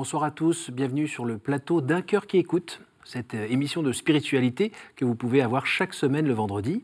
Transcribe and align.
Bonsoir 0.00 0.24
à 0.24 0.30
tous, 0.30 0.70
bienvenue 0.70 1.06
sur 1.06 1.26
le 1.26 1.36
plateau 1.36 1.82
d'un 1.82 2.00
cœur 2.00 2.26
qui 2.26 2.38
écoute, 2.38 2.80
cette 3.04 3.34
euh, 3.34 3.46
émission 3.50 3.82
de 3.82 3.92
spiritualité 3.92 4.72
que 4.96 5.04
vous 5.04 5.14
pouvez 5.14 5.42
avoir 5.42 5.66
chaque 5.66 5.92
semaine 5.92 6.26
le 6.26 6.32
vendredi. 6.32 6.82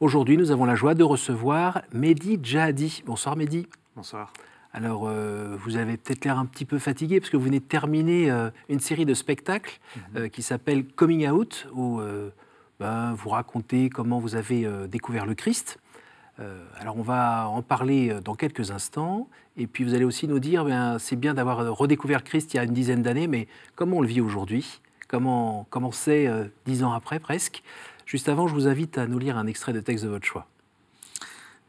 Aujourd'hui, 0.00 0.36
nous 0.36 0.50
avons 0.50 0.66
la 0.66 0.74
joie 0.74 0.92
de 0.92 1.02
recevoir 1.02 1.80
Mehdi 1.94 2.38
Djahadi. 2.42 3.02
Bonsoir 3.06 3.36
Mehdi. 3.36 3.66
Bonsoir. 3.96 4.34
Alors, 4.74 5.04
euh, 5.08 5.56
vous 5.64 5.78
avez 5.78 5.96
peut-être 5.96 6.26
l'air 6.26 6.38
un 6.38 6.44
petit 6.44 6.66
peu 6.66 6.78
fatigué 6.78 7.20
parce 7.20 7.30
que 7.30 7.38
vous 7.38 7.44
venez 7.44 7.60
de 7.60 7.64
terminer 7.64 8.30
euh, 8.30 8.50
une 8.68 8.80
série 8.80 9.06
de 9.06 9.14
spectacles 9.14 9.80
Mhm. 10.14 10.28
qui 10.28 10.42
s'appelle 10.42 10.84
Coming 10.84 11.26
Out, 11.30 11.68
où 11.72 12.02
ben, 12.78 13.14
vous 13.14 13.30
racontez 13.30 13.88
comment 13.88 14.18
vous 14.18 14.34
avez 14.36 14.68
découvert 14.88 15.24
le 15.24 15.34
Christ. 15.34 15.78
Alors, 16.76 16.96
on 16.96 17.02
va 17.02 17.48
en 17.48 17.62
parler 17.62 18.18
dans 18.24 18.34
quelques 18.34 18.70
instants. 18.70 19.28
Et 19.56 19.66
puis, 19.66 19.84
vous 19.84 19.94
allez 19.94 20.04
aussi 20.04 20.28
nous 20.28 20.38
dire, 20.38 20.64
ben, 20.64 20.98
c'est 20.98 21.16
bien 21.16 21.34
d'avoir 21.34 21.76
redécouvert 21.76 22.18
le 22.18 22.24
Christ 22.24 22.54
il 22.54 22.58
y 22.58 22.60
a 22.60 22.64
une 22.64 22.72
dizaine 22.72 23.02
d'années, 23.02 23.26
mais 23.26 23.48
comment 23.74 23.96
on 23.98 24.02
le 24.02 24.08
vit 24.08 24.20
aujourd'hui? 24.20 24.80
Comment 25.08 25.66
comment 25.70 25.90
c'est 25.90 26.28
dix 26.66 26.84
ans 26.84 26.92
après, 26.92 27.18
presque? 27.18 27.62
Juste 28.04 28.28
avant, 28.28 28.46
je 28.46 28.54
vous 28.54 28.68
invite 28.68 28.98
à 28.98 29.06
nous 29.06 29.18
lire 29.18 29.36
un 29.36 29.46
extrait 29.46 29.72
de 29.72 29.80
texte 29.80 30.04
de 30.04 30.10
votre 30.10 30.26
choix. 30.26 30.46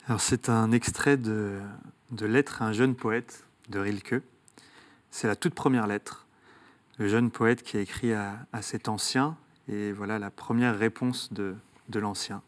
Alors 0.08 0.22
c'est 0.22 0.50
un 0.50 0.72
extrait 0.72 1.18
de, 1.18 1.60
de 2.12 2.26
Lettre 2.26 2.62
à 2.62 2.66
un 2.66 2.74
jeune 2.74 2.96
poète 2.96 3.46
de 3.70 3.80
Rilke. 3.80 4.22
C'est 5.12 5.28
la 5.28 5.36
toute 5.36 5.54
première 5.54 5.88
lettre. 5.88 6.28
Le 6.98 7.08
jeune 7.08 7.30
poète 7.32 7.64
qui 7.64 7.78
a 7.78 7.80
écrit 7.80 8.14
à, 8.14 8.40
à 8.52 8.62
cet 8.62 8.90
ancien, 8.90 9.38
et 9.68 9.92
voilà 9.92 10.20
la 10.20 10.32
première 10.32 10.78
réponse 10.78 11.32
de, 11.32 11.56
de 11.90 12.00
l'ancien. 12.00 12.42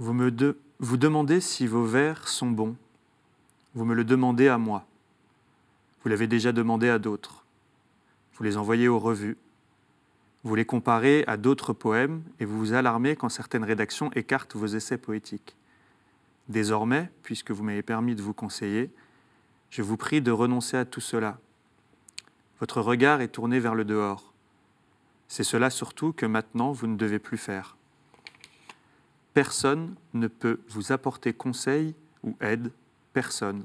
Vous 0.00 0.12
me 0.12 0.30
demandez 0.30 1.40
si 1.40 1.66
vos 1.66 1.84
vers 1.84 2.28
sont 2.28 2.52
bons. 2.52 2.76
Vous 3.74 3.84
me 3.84 3.94
le 3.94 4.04
demandez 4.04 4.46
à 4.46 4.56
moi. 4.56 4.86
Vous 6.02 6.08
l'avez 6.08 6.28
déjà 6.28 6.52
demandé 6.52 6.88
à 6.88 7.00
d'autres. 7.00 7.44
Vous 8.34 8.44
les 8.44 8.56
envoyez 8.56 8.86
aux 8.86 9.00
revues. 9.00 9.36
Vous 10.44 10.54
les 10.54 10.64
comparez 10.64 11.24
à 11.26 11.36
d'autres 11.36 11.72
poèmes 11.72 12.22
et 12.38 12.44
vous 12.44 12.56
vous 12.56 12.72
alarmez 12.74 13.16
quand 13.16 13.28
certaines 13.28 13.64
rédactions 13.64 14.12
écartent 14.12 14.54
vos 14.54 14.68
essais 14.68 14.98
poétiques. 14.98 15.56
Désormais, 16.48 17.10
puisque 17.24 17.50
vous 17.50 17.64
m'avez 17.64 17.82
permis 17.82 18.14
de 18.14 18.22
vous 18.22 18.34
conseiller, 18.34 18.90
je 19.68 19.82
vous 19.82 19.96
prie 19.96 20.22
de 20.22 20.30
renoncer 20.30 20.76
à 20.76 20.84
tout 20.84 21.00
cela. 21.00 21.38
Votre 22.60 22.80
regard 22.82 23.20
est 23.20 23.28
tourné 23.28 23.58
vers 23.58 23.74
le 23.74 23.84
dehors. 23.84 24.32
C'est 25.26 25.42
cela 25.42 25.70
surtout 25.70 26.12
que 26.12 26.24
maintenant 26.24 26.70
vous 26.70 26.86
ne 26.86 26.96
devez 26.96 27.18
plus 27.18 27.36
faire. 27.36 27.77
Personne 29.34 29.94
ne 30.14 30.26
peut 30.26 30.60
vous 30.68 30.92
apporter 30.92 31.32
conseil 31.32 31.94
ou 32.24 32.36
aide, 32.40 32.72
personne. 33.12 33.64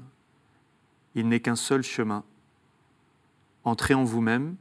Il 1.14 1.28
n'est 1.28 1.40
qu'un 1.40 1.56
seul 1.56 1.82
chemin. 1.82 2.24
Entrez 3.64 3.94
en 3.94 4.04
vous-même, 4.04 4.56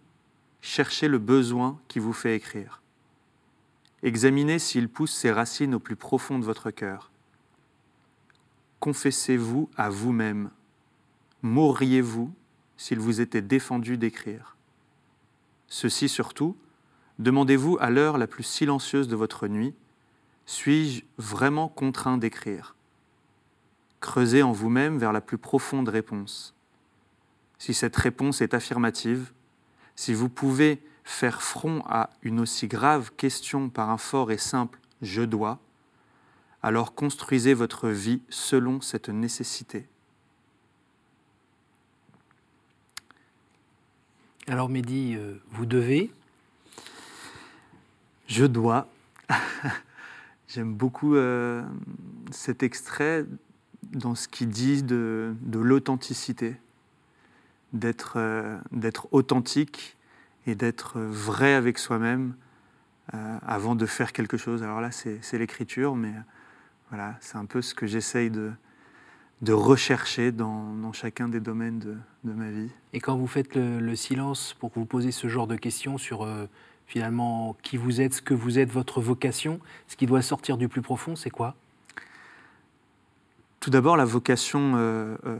cherchez 0.61 1.07
le 1.07 1.19
besoin 1.19 1.79
qui 1.87 1.99
vous 1.99 2.13
fait 2.13 2.35
écrire. 2.35 2.81
Examinez 4.01 4.59
s'il 4.59 4.89
pousse 4.89 5.13
ses 5.13 5.31
racines 5.31 5.75
au 5.75 5.79
plus 5.79 5.95
profond 5.95 6.39
de 6.39 6.45
votre 6.45 6.71
cœur. 6.71 7.11
Confessez-vous 8.79 9.69
à 9.77 9.89
vous-même. 9.89 10.49
Mourriez-vous 11.41 12.33
s'il 12.75 12.99
vous 12.99 13.21
était 13.21 13.41
défendu 13.41 13.97
d'écrire. 13.97 14.57
Ceci 15.67 16.09
surtout, 16.09 16.57
demandez-vous 17.17 17.77
à 17.79 17.89
l'heure 17.89 18.17
la 18.17 18.27
plus 18.27 18.43
silencieuse 18.43 19.07
de 19.07 19.15
votre 19.15 19.47
nuit, 19.47 19.73
suis-je 20.45 21.03
vraiment 21.17 21.67
contraint 21.67 22.17
d'écrire? 22.17 22.75
Creusez 23.99 24.43
en 24.43 24.51
vous-même 24.51 24.97
vers 24.97 25.13
la 25.13 25.21
plus 25.21 25.37
profonde 25.37 25.89
réponse. 25.89 26.53
Si 27.57 27.73
cette 27.73 27.95
réponse 27.95 28.41
est 28.41 28.53
affirmative, 28.53 29.31
si 29.95 30.13
vous 30.13 30.29
pouvez 30.29 30.81
faire 31.03 31.41
front 31.41 31.81
à 31.85 32.09
une 32.21 32.39
aussi 32.39 32.67
grave 32.67 33.11
question 33.15 33.69
par 33.69 33.89
un 33.89 33.97
fort 33.97 34.31
et 34.31 34.37
simple 34.37 34.79
je 35.01 35.21
dois, 35.21 35.59
alors 36.61 36.95
construisez 36.95 37.53
votre 37.53 37.89
vie 37.89 38.21
selon 38.29 38.81
cette 38.81 39.09
nécessité. 39.09 39.87
Alors 44.47 44.69
Mehdi, 44.69 45.15
euh, 45.15 45.41
vous 45.51 45.65
devez, 45.65 46.11
Je 48.27 48.45
dois. 48.45 48.87
J'aime 50.53 50.75
beaucoup 50.75 51.15
euh, 51.15 51.63
cet 52.29 52.61
extrait 52.61 53.25
dans 53.91 54.13
ce 54.13 54.27
qu'il 54.27 54.49
dit 54.49 54.83
de, 54.83 55.33
l'authenticité, 55.51 56.57
d'être 57.71 58.17
euh, 58.17 58.59
authentique 59.09 59.97
et 60.45 60.53
d'être 60.53 60.99
vrai 60.99 61.55
avec 61.55 61.79
soi-même 61.79 62.35
euh, 63.15 63.37
avant 63.41 63.73
de 63.73 63.87
faire 63.87 64.13
quelque 64.13 64.37
chose. 64.37 64.61
Alors 64.61 64.79
là, 64.79 64.91
c'est 64.91 65.39
l'écriture, 65.39 65.95
mais 65.95 66.13
voilà, 66.89 67.17
c'est 67.19 67.37
un 67.37 67.45
peu 67.45 67.63
ce 67.63 67.73
que 67.73 67.87
j'essaye 67.87 68.29
de, 68.29 68.51
de 69.41 69.53
rechercher 69.53 70.31
dans, 70.31 70.75
dans 70.75 70.93
chacun 70.93 71.29
des 71.29 71.39
domaines 71.39 71.79
de, 71.79 71.97
de 72.25 72.31
ma 72.31 72.51
vie. 72.51 72.69
et 72.93 72.99
quand 72.99 73.17
vous 73.17 73.25
faites 73.25 73.55
le, 73.55 73.79
le 73.79 73.95
silence 73.95 74.55
pour 74.59 74.71
vous 74.75 74.85
poser 74.85 75.11
ce 75.11 75.27
genre 75.27 75.47
de 75.47 75.55
questions 75.55 75.97
sur 75.97 76.21
euh, 76.21 76.45
finalement 76.87 77.55
qui 77.63 77.77
vous 77.77 78.01
êtes, 78.01 78.13
ce 78.15 78.21
que 78.21 78.33
vous 78.33 78.59
êtes, 78.59 78.69
votre 78.71 79.01
vocation, 79.01 79.59
ce 79.87 79.95
qui 79.95 80.05
doit 80.05 80.21
sortir 80.21 80.57
du 80.57 80.67
plus 80.67 80.81
profond, 80.81 81.15
c'est 81.15 81.29
quoi? 81.29 81.55
Tout 83.59 83.69
d'abord, 83.69 83.95
la 83.97 84.05
vocation 84.05 84.73
euh, 84.75 85.15
euh, 85.25 85.39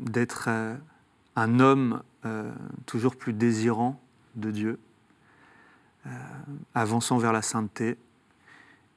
d'être 0.00 0.46
euh, 0.48 0.74
un 1.36 1.60
homme 1.60 2.02
toujours 2.84 3.16
plus 3.16 3.32
désirant 3.32 3.98
de 4.34 4.50
Dieu, 4.50 4.78
avançant 6.74 7.16
vers 7.16 7.32
la 7.32 7.40
sainteté. 7.40 7.96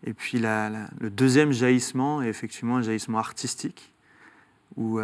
Et 0.04 0.14
puis 0.14 0.38
la- 0.40 0.70
la- 0.70 0.90
le 1.00 1.10
deuxième 1.10 1.52
jaillissement 1.54 2.22
est 2.22 2.28
effectivement 2.28 2.78
un 2.78 2.82
jaillissement 2.82 3.20
artistique, 3.20 3.94
où 4.76 5.00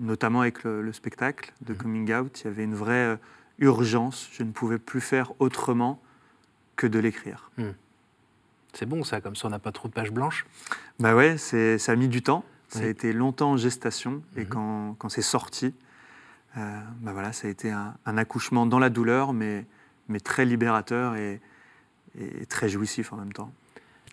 notamment 0.00 0.40
avec 0.40 0.64
le, 0.64 0.82
le 0.82 0.92
spectacle 0.92 1.52
de 1.60 1.74
Mhm. 1.74 1.78
Coming 1.78 2.14
Out, 2.14 2.40
il 2.40 2.44
y 2.46 2.48
avait 2.48 2.64
une 2.64 2.74
vraie 2.74 3.18
urgence. 3.58 4.28
Je 4.32 4.42
ne 4.42 4.52
pouvais 4.52 4.78
plus 4.78 5.00
faire 5.00 5.32
autrement 5.40 6.00
que 6.76 6.86
de 6.86 6.98
l'écrire. 6.98 7.50
C'est 8.72 8.86
bon 8.86 9.04
ça, 9.04 9.20
comme 9.20 9.36
ça 9.36 9.46
on 9.46 9.50
n'a 9.50 9.58
pas 9.60 9.72
trop 9.72 9.88
de 9.88 9.92
pages 9.92 10.10
blanches. 10.10 10.46
Bah 10.98 11.14
ouais, 11.14 11.36
c'est, 11.38 11.78
ça 11.78 11.92
a 11.92 11.96
mis 11.96 12.08
du 12.08 12.22
temps. 12.22 12.44
Ça 12.68 12.80
a 12.80 12.86
été 12.86 13.12
longtemps 13.12 13.52
en 13.52 13.56
gestation. 13.56 14.22
Et 14.36 14.40
Mhm. 14.40 14.48
quand, 14.48 14.94
quand 14.98 15.08
c'est 15.08 15.22
sorti, 15.22 15.74
euh, 16.56 16.80
bah 17.00 17.12
voilà, 17.12 17.32
ça 17.32 17.46
a 17.46 17.50
été 17.50 17.70
un, 17.70 17.94
un 18.04 18.18
accouchement 18.18 18.66
dans 18.66 18.80
la 18.80 18.90
douleur, 18.90 19.32
mais, 19.32 19.64
mais 20.08 20.18
très 20.18 20.44
libérateur 20.44 21.14
et, 21.14 21.40
et 22.18 22.46
très 22.46 22.68
jouissif 22.68 23.12
en 23.12 23.16
même 23.16 23.32
temps. 23.32 23.52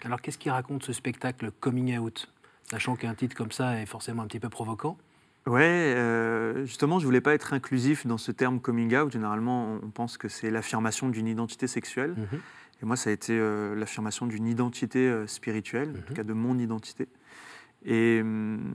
Alors 0.04 0.22
qu'est-ce 0.22 0.38
qui 0.38 0.50
raconte 0.52 0.84
ce 0.84 0.94
spectacle 0.94 1.52
Coming 1.60 1.98
Out? 1.98 2.32
Sachant 2.70 2.96
qu'un 2.96 3.16
titre 3.16 3.36
comme 3.36 3.52
ça 3.52 3.80
est 3.82 3.86
forcément 3.88 4.22
un 4.24 4.28
petit 4.28 4.40
peu 4.40 4.50
provoquant. 4.50 4.98
Ouais, 5.48 5.94
euh, 5.96 6.66
justement, 6.66 7.00
je 7.00 7.06
voulais 7.06 7.22
pas 7.22 7.34
être 7.34 7.54
inclusif 7.54 8.06
dans 8.06 8.18
ce 8.20 8.32
terme 8.32 8.60
coming 8.60 8.96
out. 8.96 9.12
Généralement, 9.12 9.80
on 9.82 9.90
pense 9.90 10.18
que 10.18 10.28
c'est 10.30 10.52
l'affirmation 10.52 11.10
d'une 11.10 11.28
identité 11.28 11.66
sexuelle. 11.68 12.12
Mhm. 12.18 12.40
Et 12.82 12.86
moi, 12.86 12.96
ça 12.96 13.10
a 13.10 13.14
été 13.14 13.34
euh, 13.40 13.76
l'affirmation 13.76 14.28
d'une 14.28 14.46
identité 14.48 15.08
euh, 15.10 15.26
spirituelle, 15.28 15.90
en 15.90 15.94
tout 16.02 16.10
Mhm. 16.12 16.16
cas 16.16 16.24
de 16.24 16.34
mon 16.34 16.58
identité. 16.60 17.08
Et 17.84 18.20
hum, 18.22 18.74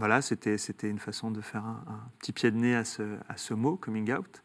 voilà, 0.00 0.20
c'était 0.22 0.58
c'était 0.58 0.90
une 0.90 0.98
façon 0.98 1.30
de 1.30 1.40
faire 1.40 1.64
un, 1.64 1.84
un 1.86 2.00
petit 2.18 2.32
pied 2.32 2.50
de 2.50 2.56
nez 2.56 2.74
à 2.74 2.84
ce, 2.84 3.02
à 3.28 3.36
ce 3.36 3.54
mot, 3.54 3.76
coming 3.76 4.12
out. 4.12 4.42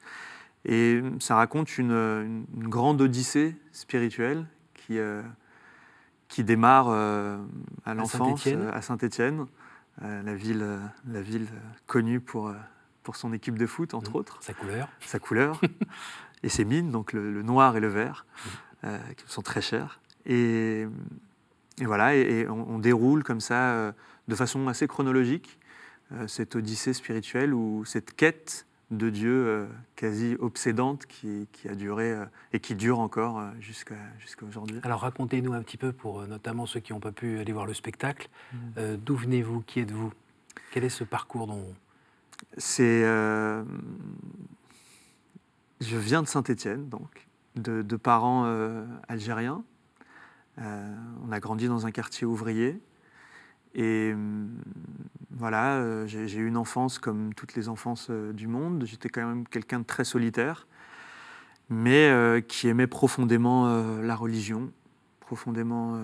Et 0.65 0.99
hum, 1.01 1.19
ça 1.19 1.35
raconte 1.35 1.79
une, 1.79 1.91
une- 1.91 2.45
une 2.55 2.67
grande 2.67 3.01
odyssée 3.01 3.55
spirituelle 3.71 4.45
qui, 4.75 4.99
qui 6.27 6.43
démarre 6.43 6.89
à 6.89 7.93
l'enfance, 7.95 8.45
à 8.71 8.81
Saint-Étienne, 8.83 9.45
la 10.01 10.35
ville, 10.35 10.61
euh, 10.61 10.79
la 11.07 11.21
ville 11.21 11.47
euh, 11.53 11.59
connue 11.87 12.19
pour, 12.19 12.47
euh, 12.49 12.53
pour 13.03 13.15
son 13.15 13.33
équipe 13.33 13.57
de 13.57 13.65
foot, 13.65 13.93
entre 13.93 14.11
Mhm. 14.11 14.15
autres 14.17 14.37
Sa 14.41 14.53
couleur. 14.53 14.89
sa 14.99 15.19
couleur 15.19 15.61
et 16.43 16.49
ses 16.49 16.65
mines, 16.65 16.91
donc 16.91 17.13
le, 17.13 17.31
le 17.31 17.41
noir 17.43 17.77
et 17.77 17.79
le 17.79 17.87
vert, 17.87 18.25
euh, 18.83 18.97
qui 19.17 19.23
sont 19.27 19.41
très 19.41 19.61
chers. 19.61 19.99
Et, 20.25 20.85
et 21.79 21.85
voilà, 21.85 22.15
et, 22.15 22.21
et 22.41 22.47
on, 22.49 22.69
on 22.71 22.79
déroule 22.79 23.23
comme 23.23 23.39
ça, 23.41 23.71
euh, 23.71 23.91
de 24.27 24.35
façon 24.35 24.67
assez 24.67 24.87
chronologique, 24.87 25.59
euh, 26.11 26.27
cette 26.27 26.55
odyssée 26.55 26.93
spirituelle 26.93 27.53
ou 27.53 27.83
cette 27.85 28.15
quête 28.15 28.65
de 28.91 29.09
Dieu 29.09 29.31
euh, 29.31 29.65
quasi 29.95 30.35
obsédante 30.39 31.05
qui, 31.07 31.47
qui 31.51 31.67
a 31.67 31.75
duré 31.75 32.11
euh, 32.11 32.25
et 32.53 32.59
qui 32.59 32.75
dure 32.75 32.99
encore 32.99 33.39
euh, 33.39 33.49
jusqu'à 33.59 33.95
aujourd'hui. 34.47 34.79
Alors 34.83 35.01
racontez-nous 35.01 35.53
un 35.53 35.61
petit 35.63 35.77
peu, 35.77 35.91
pour 35.91 36.27
notamment 36.27 36.65
ceux 36.65 36.79
qui 36.79 36.93
n'ont 36.93 36.99
pas 36.99 37.11
pu 37.11 37.39
aller 37.39 37.51
voir 37.51 37.65
le 37.65 37.73
spectacle, 37.73 38.29
euh, 38.77 38.95
d'où 38.95 39.15
venez-vous, 39.15 39.61
qui 39.61 39.79
êtes-vous? 39.79 40.13
Quel 40.71 40.83
est 40.83 40.89
ce 40.89 41.03
parcours 41.03 41.47
dont... 41.47 41.73
C'est. 42.57 43.03
euh, 43.03 43.63
je 45.81 45.97
viens 45.97 46.21
de 46.21 46.27
Saint-Étienne, 46.27 46.87
donc, 46.87 47.27
de, 47.55 47.81
de 47.81 47.95
parents 47.95 48.43
euh, 48.45 48.85
algériens. 49.07 49.63
On 50.57 51.31
a 51.31 51.39
grandi 51.41 51.67
dans 51.67 51.85
un 51.85 51.91
quartier 51.91 52.25
ouvrier. 52.25 52.79
Et 53.73 54.15
voilà, 55.35 55.75
euh, 55.75 56.07
j'ai 56.07 56.37
eu 56.37 56.47
une 56.47 56.57
enfance 56.57 56.97
comme 56.97 57.33
toutes 57.33 57.55
les 57.55 57.67
enfances 57.67 58.07
euh, 58.09 58.31
du 58.31 58.47
monde. 58.47 58.85
J'étais 58.85 59.09
quand 59.09 59.27
même 59.27 59.47
quelqu'un 59.47 59.79
de 59.79 59.85
très 59.85 60.05
solitaire, 60.05 60.67
mais 61.69 62.09
euh, 62.09 62.41
qui 62.41 62.67
aimait 62.69 62.87
profondément 62.87 63.67
la 64.01 64.15
religion, 64.15 64.71
profondément 65.19 65.99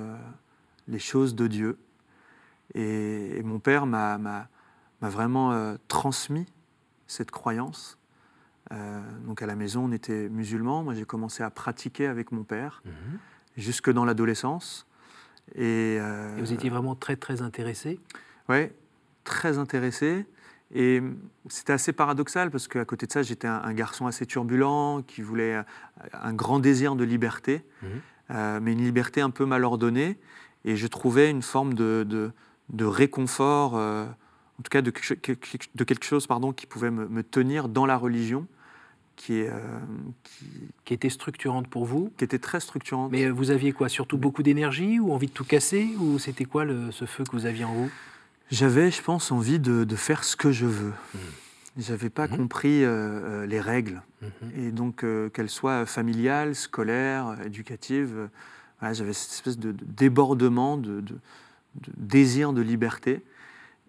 les 0.88 1.00
choses 1.00 1.36
de 1.36 1.48
Dieu. 1.48 1.78
Et, 2.74 3.38
et 3.38 3.44
mon 3.44 3.60
père 3.60 3.86
m'a 3.86 4.48
vraiment 5.02 5.76
transmis 5.88 6.46
cette 7.08 7.32
croyance. 7.32 7.98
Donc 9.26 9.42
à 9.42 9.46
la 9.46 9.56
maison, 9.56 9.86
on 9.86 9.92
était 9.92 10.30
musulmans. 10.30 10.84
Moi, 10.84 10.94
j'ai 10.96 11.06
commencé 11.06 11.44
à 11.44 11.50
pratiquer 11.50 12.08
avec 12.08 12.32
mon 12.32 12.44
père 12.44 12.82
Mhm. 12.86 13.20
jusque 13.58 13.92
dans 13.92 14.06
l'adolescence. 14.06 14.88
Et, 15.56 15.96
Et 15.96 16.40
vous 16.40 16.54
étiez 16.54 16.70
vraiment 16.70 16.96
très, 16.96 17.16
très 17.16 17.42
intéressé? 17.42 18.00
Ouais, 18.50 18.74
très 19.24 19.58
intéressé. 19.58 20.26
Et 20.74 21.02
c'était 21.50 21.74
assez 21.74 21.92
paradoxal 21.92 22.50
parce 22.50 22.68
qu'à 22.70 22.86
côté 22.86 23.06
de 23.06 23.12
ça, 23.12 23.24
j'étais 23.24 23.48
un, 23.48 23.62
un 23.64 23.74
garçon 23.74 24.08
assez 24.08 24.26
turbulent 24.26 25.04
qui 25.06 25.22
voulait 25.22 25.56
euh, 25.56 25.64
un 26.14 26.34
grand 26.34 26.60
désir 26.60 26.96
de 26.96 27.04
liberté, 27.04 27.64
Mhm. 27.82 27.90
euh, 28.32 28.60
mais 28.62 28.72
une 28.74 28.84
liberté 28.84 29.20
un 29.22 29.32
peu 29.32 29.46
mal 29.46 29.66
ordonnée. 29.66 30.18
Et 30.64 30.76
je 30.78 30.88
trouvais 30.88 31.30
une 31.30 31.42
forme 31.42 31.74
de, 31.74 32.06
de- 32.08 32.32
de 32.70 32.86
réconfort, 32.86 33.76
euh, 33.76 34.06
en 34.06 34.64
tout 34.64 34.70
cas 34.70 34.82
de, 34.82 34.92
quelque- 34.92 35.36
quelque- 35.36 35.70
de 35.76 35.84
quelque 35.84 36.06
chose 36.06 36.26
pardon, 36.26 36.54
qui 36.54 36.68
pouvait 36.68 36.92
me, 36.92 37.06
me 37.10 37.22
tenir 37.24 37.68
dans 37.68 37.86
la 37.86 37.98
religion, 37.98 38.48
qui, 39.18 39.40
est, 39.40 39.50
euh, 39.50 39.80
qui, 40.24 40.46
qui 40.86 40.94
était 40.94 41.10
structurante 41.10 41.68
pour 41.68 41.86
vous. 41.86 42.14
qui 42.18 42.24
était 42.24 42.40
très 42.40 42.62
structurante. 42.62 43.12
Mais 43.12 43.30
vous 43.30 43.52
aviez 43.52 43.74
quoi? 43.74 43.90
Surtout 43.90 44.18
beaucoup 44.18 44.42
d'énergie 44.42 45.00
ou 45.02 45.12
envie 45.12 45.28
de 45.28 45.34
tout 45.34 45.44
casser? 45.44 45.90
Ou 46.00 46.18
c'était 46.18 46.46
quoi 46.46 46.64
le- 46.64 46.92
ce 46.92 47.04
feu 47.06 47.26
que 47.26 47.32
vous 47.32 47.46
aviez 47.46 47.66
en 47.66 47.74
vous? 47.74 47.90
J'avais, 48.52 48.92
je 48.92 49.02
pense, 49.02 49.32
envie 49.32 49.60
de, 49.60 49.84
de 49.86 49.96
faire 49.96 50.24
ce 50.24 50.36
que 50.36 50.52
je 50.52 50.66
veux. 50.66 50.94
Mhm. 51.14 51.20
J'avais 51.78 52.10
pas 52.10 52.28
Mhm. 52.28 52.38
compris 52.38 52.84
euh, 52.84 52.90
euh, 52.90 53.46
les 53.46 53.62
règles. 53.62 54.02
Mhm. 54.22 54.30
Et 54.58 54.72
donc, 54.72 55.04
euh, 55.04 55.30
qu'elles 55.30 55.50
soient 55.50 55.86
familiales, 55.86 56.54
scolaires, 56.56 57.38
éducatives, 57.46 58.14
euh, 58.16 58.28
voilà, 58.80 58.94
j'avais 58.94 59.14
cette 59.14 59.32
espèce 59.32 59.58
de, 59.58 59.72
de 59.72 59.86
débordement, 59.86 60.76
de, 60.78 61.02
désir 61.98 62.52
de 62.52 62.62
liberté. 62.62 63.24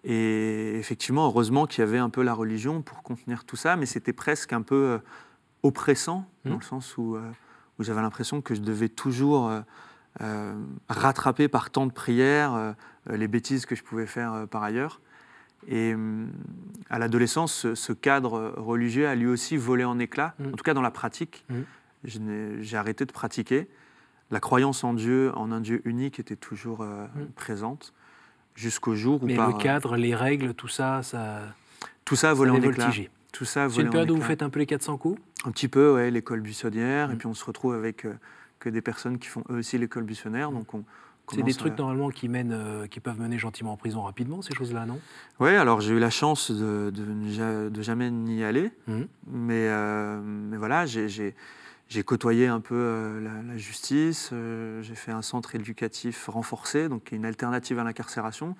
Et 0.05 0.75
effectivement, 0.79 1.25
heureusement 1.25 1.65
qu'il 1.65 1.79
y 1.83 1.87
avait 1.87 1.97
un 1.97 2.09
peu 2.09 2.23
la 2.23 2.33
religion 2.33 2.81
pour 2.81 3.03
contenir 3.03 3.43
tout 3.43 3.55
ça, 3.57 3.75
mais 3.75 3.85
c'était 3.85 4.13
presque 4.13 4.53
un 4.53 4.61
peu 4.61 4.99
oppressant, 5.63 6.25
dans 6.45 6.55
le 6.55 6.61
sens 6.61 6.97
où, 6.97 7.15
où 7.79 7.83
j'avais 7.83 8.01
l'impression 8.01 8.41
que 8.41 8.53
je 8.53 8.59
devais 8.61 8.89
toujours 8.89 9.49
euh, 10.21 10.53
rattraper 10.89 11.47
par 11.47 11.69
tant 11.71 11.85
de 11.87 11.91
prières 11.91 12.53
euh, 12.53 12.73
les 13.09 13.27
bêtises 13.27 13.65
que 13.65 13.75
je 13.75 13.83
pouvais 13.83 14.05
faire 14.05 14.33
euh, 14.33 14.45
par 14.45 14.63
ailleurs. 14.63 15.01
Et 15.69 15.95
à 16.89 16.99
l'adolescence, 16.99 17.53
ce, 17.53 17.73
ce 17.73 17.93
cadre 17.93 18.53
religieux 18.57 19.07
a 19.07 19.15
lui 19.15 19.27
aussi 19.27 19.55
volé 19.55 19.85
en 19.85 19.97
éclats, 19.97 20.33
Mm. 20.37 20.47
en 20.47 20.51
tout 20.57 20.63
cas 20.63 20.73
dans 20.73 20.81
la 20.81 20.91
pratique. 20.91 21.45
Mm. 21.49 22.59
J'ai 22.61 22.75
arrêté 22.77 23.05
de 23.05 23.13
pratiquer. 23.13 23.69
La 24.29 24.41
croyance 24.41 24.83
en 24.83 24.93
Dieu, 24.93 25.31
en 25.35 25.53
un 25.53 25.61
Dieu 25.61 25.81
unique, 25.85 26.19
était 26.19 26.35
toujours 26.35 26.83
Mm. 26.83 27.25
présente, 27.35 27.93
jusqu'au 28.55 28.93
jour 28.93 29.23
où 29.23 29.25
Mais 29.25 29.35
par, 29.35 29.51
le 29.51 29.57
cadre, 29.57 29.95
les 29.95 30.13
règles, 30.13 30.53
tout 30.53 30.67
ça, 30.67 31.01
ça, 31.01 31.39
tout 32.03 32.17
ça 32.17 32.27
a 32.27 32.31
ça 32.31 32.33
volé 32.33 32.51
en. 32.51 32.59
Tout 33.31 33.45
ça 33.45 33.63
a 33.63 33.69
C'est 33.69 33.81
une 33.81 33.89
période 33.89 34.11
où 34.11 34.17
vous 34.17 34.21
faites 34.21 34.43
un 34.43 34.49
peu 34.49 34.59
les 34.59 34.65
400 34.67 34.97
coups? 34.97 35.19
Un 35.45 35.51
petit 35.51 35.69
peu, 35.69 35.93
ouais, 35.95 36.11
l'école 36.11 36.41
buissonnière, 36.41 37.09
et 37.09 37.15
puis 37.15 37.25
on 37.25 37.33
se 37.33 37.43
retrouve 37.45 37.73
avec 37.73 38.05
que 38.63 38.69
des 38.69 38.81
personnes 38.81 39.19
qui 39.19 39.27
font 39.27 39.43
eux 39.49 39.57
aussi 39.57 39.77
l'école 39.77 40.05
donc 40.51 40.73
on 40.73 40.83
C'est 41.35 41.43
des 41.43 41.53
trucs 41.53 41.73
à- 41.73 41.81
normalement 41.83 42.09
qui, 42.09 42.29
mènent, 42.29 42.53
euh, 42.53 42.87
qui 42.87 42.99
peuvent 43.01 43.19
mener 43.19 43.37
gentiment 43.37 43.73
en 43.73 43.77
prison 43.77 44.01
rapidement, 44.03 44.41
ces 44.41 44.53
choses-là, 44.55 44.85
non? 44.85 44.99
Oui, 45.41 45.49
alors 45.55 45.81
j'ai 45.81 45.93
eu 45.93 45.99
la 45.99 46.09
chance 46.09 46.49
de, 46.51 46.89
de 47.69 47.81
jamais 47.81 48.09
n'y 48.09 48.43
aller, 48.43 48.71
Mhm. 48.87 49.07
mais, 49.27 49.67
euh, 49.69 50.21
mais 50.23 50.57
voilà, 50.57 50.85
j'ai- 50.85 51.09
j'ai 51.09 51.35
j'ai 51.89 52.01
côtoyé 52.03 52.47
un 52.47 52.59
peu 52.61 52.73
euh, 52.75 53.21
la, 53.21 53.41
la 53.53 53.57
justice, 53.57 54.31
j'ai 54.81 54.95
fait 54.95 55.11
un 55.11 55.21
centre 55.21 55.53
éducatif 55.53 56.27
renforcé, 56.27 56.89
donc 56.89 57.03
qui 57.03 57.13
est 57.13 57.17
une 57.17 57.25
alternative 57.25 57.77
à 57.77 57.83
l'incarcération. 57.83 58.55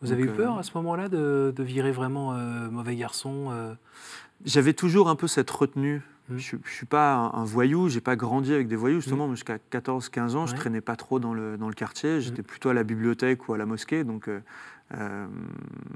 Vous 0.00 0.08
Donc, 0.08 0.18
avez 0.18 0.24
eu 0.24 0.34
peur 0.34 0.58
à 0.58 0.62
ce 0.64 0.72
moment-là 0.78 1.08
de, 1.08 1.52
de 1.54 1.62
virer 1.62 1.92
vraiment 1.92 2.32
mauvais 2.70 2.96
garçon 2.96 3.52
J'avais 4.44 4.72
toujours 4.72 5.08
un 5.08 5.14
peu 5.16 5.28
cette 5.28 5.50
retenue. 5.50 6.02
Mhm. 6.32 6.38
Je 6.38 6.56
ne 6.56 6.60
suis 6.64 6.86
pas 6.86 7.14
un, 7.14 7.32
un 7.34 7.44
voyou, 7.44 7.88
j'ai 7.88 8.00
pas 8.00 8.16
grandi 8.16 8.52
avec 8.52 8.68
des 8.68 8.76
voyous. 8.76 9.00
Justement, 9.00 9.26
moi, 9.26 9.34
jusqu'à 9.36 9.58
14-15 9.70 10.34
ans, 10.36 10.46
je 10.46 10.52
Ouais. 10.52 10.58
traînais 10.58 10.80
pas 10.80 10.96
trop 10.96 11.18
dans 11.18 11.34
le, 11.34 11.56
dans 11.56 11.68
le 11.68 11.74
quartier. 11.74 12.20
J'étais 12.20 12.42
plutôt 12.42 12.68
à 12.70 12.74
la 12.74 12.84
bibliothèque 12.84 13.48
ou 13.48 13.54
à 13.54 13.58
la 13.58 13.66
mosquée. 13.66 14.04
Donc 14.04 14.28
euh, 14.28 14.40
euh, 14.94 15.26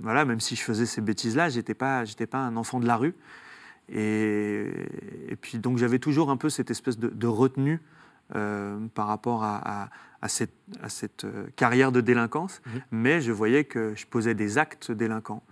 voilà, 0.02 0.24
même 0.24 0.40
si 0.40 0.56
je 0.56 0.62
faisais 0.62 0.86
ces 0.86 1.00
bêtises-là, 1.00 1.48
j'étais 1.48 1.74
pas, 1.74 2.04
j'étais 2.04 2.26
pas 2.26 2.38
un 2.38 2.56
enfant 2.56 2.80
de 2.80 2.86
la 2.86 2.96
rue. 2.96 3.14
Et, 3.88 4.66
et 5.28 5.36
puis 5.36 5.58
donc 5.58 5.78
j'avais 5.78 5.98
toujours 5.98 6.30
un 6.30 6.36
peu 6.36 6.48
cette 6.48 6.70
espèce 6.70 6.98
de, 6.98 7.08
de 7.08 7.26
retenue 7.26 7.80
euh, 8.34 8.78
par 8.94 9.06
rapport 9.06 9.44
à, 9.44 9.84
à- 9.84 9.88
à 10.22 10.28
cette, 10.28 10.54
à 10.82 10.88
cette, 10.88 11.26
carrière 11.56 11.92
de 11.92 12.00
délinquance. 12.00 12.62
Mhm. 12.66 12.80
Mais 12.90 13.20
je 13.20 13.30
voyais 13.32 13.64
que 13.64 13.92
je 13.94 14.06
posais 14.06 14.34
des 14.34 14.58
actes 14.58 14.90
délinquants 14.90 15.42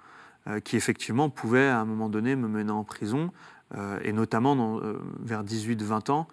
qui 0.64 0.76
effectivement 0.76 1.30
pouvaient 1.30 1.68
à 1.68 1.78
un 1.80 1.84
moment 1.86 2.08
donné 2.10 2.34
me 2.36 2.48
mener 2.48 2.70
en 2.70 2.82
prison, 2.84 3.30
et 4.02 4.12
notamment 4.12 4.56
dans, 4.56 4.80
euh, 4.80 4.98
vers 5.20 5.44
18-20 5.44 6.10
ans, 6.10 6.28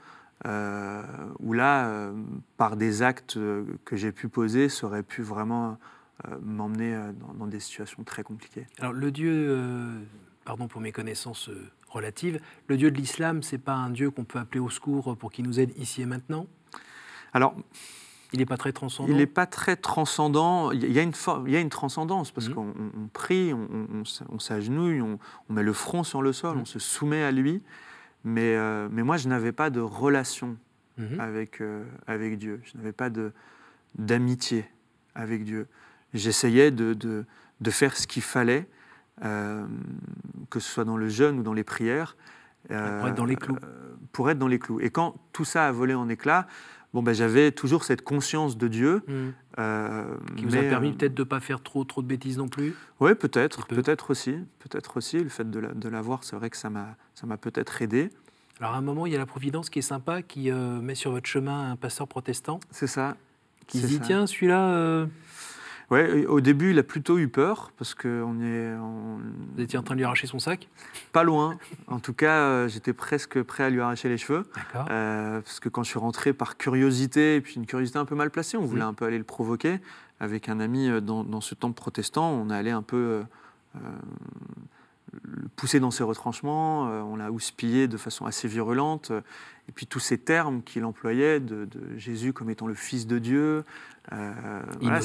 euh, 0.46 1.04
où 1.40 1.54
là, 1.54 1.88
euh, 1.88 2.14
par 2.58 2.76
des 2.76 3.04
actes 3.04 3.38
euh, 3.38 3.64
que 3.86 3.96
j'ai 3.96 4.12
pu 4.12 4.28
poser, 4.28 4.70
ça 4.70 4.88
aurait 4.88 5.04
pu 5.04 5.22
vraiment 5.22 5.78
euh, 6.28 6.38
m'emmener 6.42 6.96
euh, 6.96 7.12
dans, 7.14 7.34
dans 7.34 7.48
des 7.48 7.60
situations 7.60 8.04
très 8.04 8.24
compliquées. 8.24 8.66
Alors 8.80 8.94
le 8.94 9.12
Dieu, 9.12 9.32
euh, 9.32 10.00
pardon 10.44 10.68
pour 10.68 10.82
mes 10.82 10.92
connaissances 10.92 11.50
euh, 11.50 11.70
relatives, 11.90 12.40
le 12.68 12.78
Dieu 12.78 12.90
de 12.90 12.98
l'islam, 12.98 13.44
c'est 13.44 13.60
pas 13.60 13.74
un 13.74 13.92
Dieu 13.92 14.10
qu'on 14.12 14.24
peut 14.24 14.40
appeler 14.40 14.60
au 14.60 14.70
secours 14.70 15.16
pour 15.18 15.32
qu'il 15.32 15.46
nous 15.46 15.60
aide 15.60 15.74
ici 15.78 16.02
et 16.02 16.06
maintenant? 16.06 16.48
Alors, 17.34 17.56
Il 18.34 18.40
n'est 18.40 18.46
pas 18.46 18.56
très 18.58 18.72
transcendant 18.72 19.10
il 19.12 19.18
n'est 19.18 19.26
pas 19.26 19.46
très 19.46 19.76
transcendant. 19.76 20.72
Il 20.72 20.92
y 20.92 21.00
a 21.00 21.02
une, 21.02 21.12
il 21.48 21.52
y 21.52 21.56
a 21.58 21.60
une 21.60 21.70
transcendance 21.70 22.32
parce 22.32 22.48
Mhm. 22.48 22.54
qu'on 22.56 22.68
on- 22.68 23.04
on 23.04 23.08
prie, 23.12 23.54
on, 23.54 24.40
s'agenouille, 24.40 25.02
on, 25.02 25.20
met 25.50 25.64
le 25.64 25.74
front 25.74 26.04
sur 26.04 26.22
le 26.22 26.32
sol, 26.32 26.56
Mhm. 26.56 26.62
on 26.62 26.66
se 26.66 26.80
soumet 26.80 27.24
à 27.24 27.32
lui. 27.32 27.62
Mais, 28.24 28.56
euh, 28.56 28.88
mais 28.92 29.04
moi, 29.04 29.18
je 29.18 29.28
n'avais 29.28 29.52
pas 29.52 29.70
de 29.70 29.80
relation 29.82 30.56
Mhm. 30.98 31.20
avec, 31.20 31.60
euh, 31.62 31.84
avec 32.08 32.38
Dieu. 32.38 32.62
Je 32.64 32.78
n'avais 32.78 32.92
pas 32.94 33.10
d'amitié 33.96 34.66
avec 35.16 35.44
Dieu. 35.44 35.68
J'essayais 36.14 36.72
de, 36.72 36.94
de, 36.94 37.26
de 37.60 37.72
faire 37.72 37.96
ce 37.98 38.08
qu'il 38.08 38.22
fallait, 38.24 38.68
euh, 39.24 39.66
que 40.50 40.60
ce 40.60 40.70
soit 40.72 40.86
dans 40.86 40.98
le 40.98 41.10
jeûne 41.10 41.40
ou 41.40 41.44
dans 41.44 41.54
les 41.54 41.64
prières. 41.64 42.16
Pour 42.68 43.08
être 43.08 43.16
dans 43.16 43.26
les 43.26 43.36
clous. 43.36 43.58
pour 44.12 44.30
être 44.30 44.38
dans 44.38 44.48
les 44.48 44.60
clous. 44.60 44.80
Et 44.82 44.90
quand 44.92 45.16
tout 45.34 45.46
ça 45.46 45.68
a 45.68 45.72
volé 45.72 45.94
en 45.96 46.08
éclats, 46.10 46.46
bon, 46.94 47.04
ben, 47.04 47.14
j'avais 47.14 47.52
toujours 47.52 47.84
cette 47.84 48.04
conscience 48.04 48.58
de 48.58 48.68
Dieu. 48.68 49.02
Mhm. 49.08 49.34
euh, 49.60 50.16
Qui 50.38 50.46
vous 50.46 50.56
a 50.56 50.62
permis 50.62 50.90
euh, 50.90 50.94
peut-être 50.94 51.14
de 51.14 51.22
ne 51.22 51.28
pas 51.28 51.40
faire 51.40 51.62
trop, 51.62 51.84
trop 51.84 52.02
de 52.02 52.08
bêtises 52.08 52.38
non 52.38 52.48
plus? 52.48 52.74
Oui, 53.00 53.16
peut-être, 53.16 53.68
peut-être 53.68 54.12
aussi, 54.12 54.36
peut-être 54.60 54.98
aussi. 54.98 55.20
Le 55.20 55.30
fait 55.30 55.50
de 55.50 55.60
la- 55.60 55.74
de 55.74 55.90
l'avoir, 55.90 56.24
c'est 56.24 56.36
vrai 56.36 56.50
que 56.50 56.58
ça 56.58 56.70
m'a, 56.70 56.96
ça 57.16 57.26
m'a 57.28 57.38
peut-être 57.38 57.82
aidé. 57.82 58.10
Alors 58.60 58.74
à 58.76 58.78
un 58.78 58.82
moment, 58.82 59.06
il 59.08 59.12
y 59.12 59.16
a 59.16 59.20
la 59.20 59.26
Providence 59.26 59.70
qui 59.70 59.80
est 59.80 59.82
sympa, 59.84 60.22
qui 60.22 60.52
euh, 60.52 60.80
met 60.82 60.94
sur 60.96 61.12
votre 61.12 61.28
chemin 61.28 61.72
un 61.72 61.76
pasteur 61.76 62.08
protestant, 62.08 62.60
C'est 62.70 62.86
ça. 62.88 63.18
qui 63.68 63.80
se 63.80 63.88
dit, 63.88 63.96
ça. 63.96 64.04
tiens, 64.06 64.28
celui-là, 64.28 64.70
euh, 64.74 65.06
Ouais, 65.92 66.26
au 66.26 66.40
début, 66.40 66.72
il 66.72 66.80
a 66.80 66.84
plutôt 66.84 67.18
eu 67.20 67.28
peur 67.28 67.72
parce 67.78 67.94
qu'on 67.96 68.40
est 68.42 68.74
on- 68.76 69.20
vous 69.56 69.62
étiez 69.62 69.78
en 69.78 69.84
train 69.84 69.94
de 69.96 70.00
lui 70.00 70.06
arracher 70.06 70.26
son 70.26 70.40
sac? 70.40 70.70
Pas 71.12 71.24
loin. 71.24 71.58
En 71.88 72.00
tout 72.00 72.14
cas, 72.14 72.44
euh, 72.44 72.68
j'étais 72.70 72.94
presque 72.94 73.42
prêt 73.44 73.66
à 73.66 73.70
lui 73.70 73.82
arracher 73.82 74.08
les 74.08 74.18
cheveux. 74.18 74.46
D'accord. 74.56 74.88
Euh, 74.90 75.42
parce 75.42 75.60
que 75.60 75.68
quand 75.70 75.84
je 75.84 75.90
suis 75.90 76.00
rentré 76.00 76.32
par 76.32 76.56
curiosité, 76.58 77.36
et 77.36 77.42
puis 77.42 77.56
une 77.56 77.66
curiosité 77.66 78.00
un 78.00 78.06
peu 78.06 78.16
mal 78.16 78.32
placée, 78.32 78.56
on 78.56 78.64
voulait 78.66 78.84
Mhm. 78.84 78.88
un 78.88 78.94
peu 78.94 79.06
aller 79.06 79.18
le 79.18 79.26
provoquer. 79.26 79.80
Avec 80.22 80.48
un 80.50 80.60
ami 80.62 80.88
euh, 80.88 81.02
dans, 81.02 81.24
dans 81.26 81.42
ce 81.42 81.56
temple 81.56 81.76
protestant, 81.76 82.32
on 82.32 82.50
allait 82.50 82.72
un 82.72 82.84
peu 82.84 83.24
euh, 83.76 83.80
le 85.24 85.48
pousser 85.58 85.80
dans 85.82 85.92
ses 85.92 86.04
retranchements, 86.04 86.88
euh, 86.88 87.02
on 87.02 87.18
l'a 87.18 87.32
houspillé 87.32 87.88
de 87.90 87.98
façon 87.98 88.26
assez 88.26 88.48
violente. 88.48 89.12
euh, 89.12 89.20
et 89.68 89.72
puis 89.74 89.86
tous 89.88 90.00
ces 90.00 90.18
termes 90.18 90.64
qu'il 90.64 90.86
employait 90.86 91.40
de, 91.40 91.66
de 91.66 91.98
Jésus 91.98 92.32
comme 92.34 92.50
étant 92.50 92.68
le 92.68 92.74
Fils 92.76 93.08
de 93.08 93.20
Dieu. 93.20 93.64
euh, 94.14 94.62
voilà. 94.82 94.98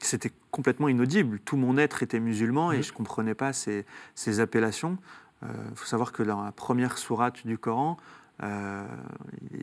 C'était 0.00 0.32
complètement 0.50 0.88
inaudible. 0.88 1.38
Tout 1.40 1.56
mon 1.56 1.76
être 1.78 2.02
était 2.02 2.20
musulman 2.20 2.72
et 2.72 2.76
Mhm. 2.78 2.82
je 2.82 2.90
ne 2.92 2.96
comprenais 2.96 3.34
pas 3.34 3.52
ces, 3.52 3.84
ces 4.14 4.40
appellations. 4.40 4.98
Il 5.42 5.76
faut 5.76 5.84
savoir 5.86 6.12
que 6.12 6.22
dans 6.22 6.42
la 6.42 6.52
première 6.52 6.96
sourate 6.96 7.46
du 7.46 7.58
Coran, 7.58 7.98
euh, 8.42 8.86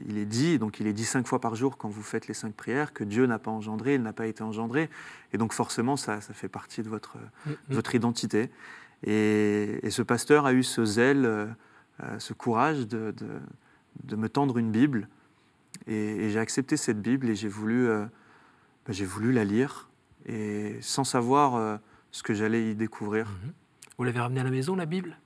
il 0.07 0.17
est 0.19 0.25
dit, 0.27 0.59
donc 0.59 0.79
il 0.79 0.85
est 0.85 0.93
dit 0.93 1.05
cinq 1.05 1.25
fois 1.27 1.41
par 1.41 1.55
jour 1.55 1.75
quand 1.77 1.89
vous 1.89 2.03
faites 2.03 2.27
les 2.27 2.35
cinq 2.35 2.53
prières, 2.53 2.93
que 2.93 3.03
Dieu 3.03 3.25
n'a 3.25 3.39
pas 3.39 3.49
engendré, 3.49 3.95
il 3.95 4.03
n'a 4.03 4.13
pas 4.13 4.27
été 4.27 4.43
engendré. 4.43 4.89
Et 5.33 5.39
donc 5.39 5.53
forcément, 5.53 5.97
ça, 5.97 6.21
ça 6.21 6.33
fait 6.33 6.49
partie 6.49 6.83
de 6.83 6.89
votre, 6.89 7.17
Mhm. 7.47 7.55
de 7.69 7.75
votre 7.75 7.95
identité. 7.95 8.51
Et, 9.03 9.79
et 9.81 9.89
ce 9.89 10.03
pasteur 10.03 10.45
a 10.45 10.53
eu 10.53 10.61
ce 10.63 10.85
zèle, 10.85 11.25
euh, 11.25 11.47
euh, 12.03 12.19
ce 12.19 12.33
courage 12.33 12.87
de, 12.87 13.11
de- 13.17 13.39
de 14.03 14.15
me 14.15 14.29
tendre 14.29 14.59
une 14.59 14.69
Bible. 14.71 15.07
Et, 15.87 16.25
et 16.25 16.29
j'ai 16.29 16.39
accepté 16.39 16.77
cette 16.77 17.01
Bible 17.01 17.27
et 17.29 17.35
j'ai 17.35 17.47
voulu, 17.49 17.87
euh, 17.87 18.05
bah, 18.85 18.93
j'ai 18.93 19.05
voulu 19.05 19.31
la 19.31 19.43
lire. 19.45 19.89
Et 20.27 20.75
sans 20.81 21.03
savoir 21.03 21.55
euh, 21.55 21.77
ce 22.11 22.23
que 22.23 22.33
j'allais 22.33 22.71
y 22.71 22.75
découvrir. 22.75 23.27
Mhm. 23.27 23.51
Vous 23.97 24.03
l'avez 24.03 24.19
ramené 24.19 24.39
à 24.41 24.43
la 24.43 24.51
maison, 24.51 24.75
la 24.75 24.85
Bible? 24.85 25.17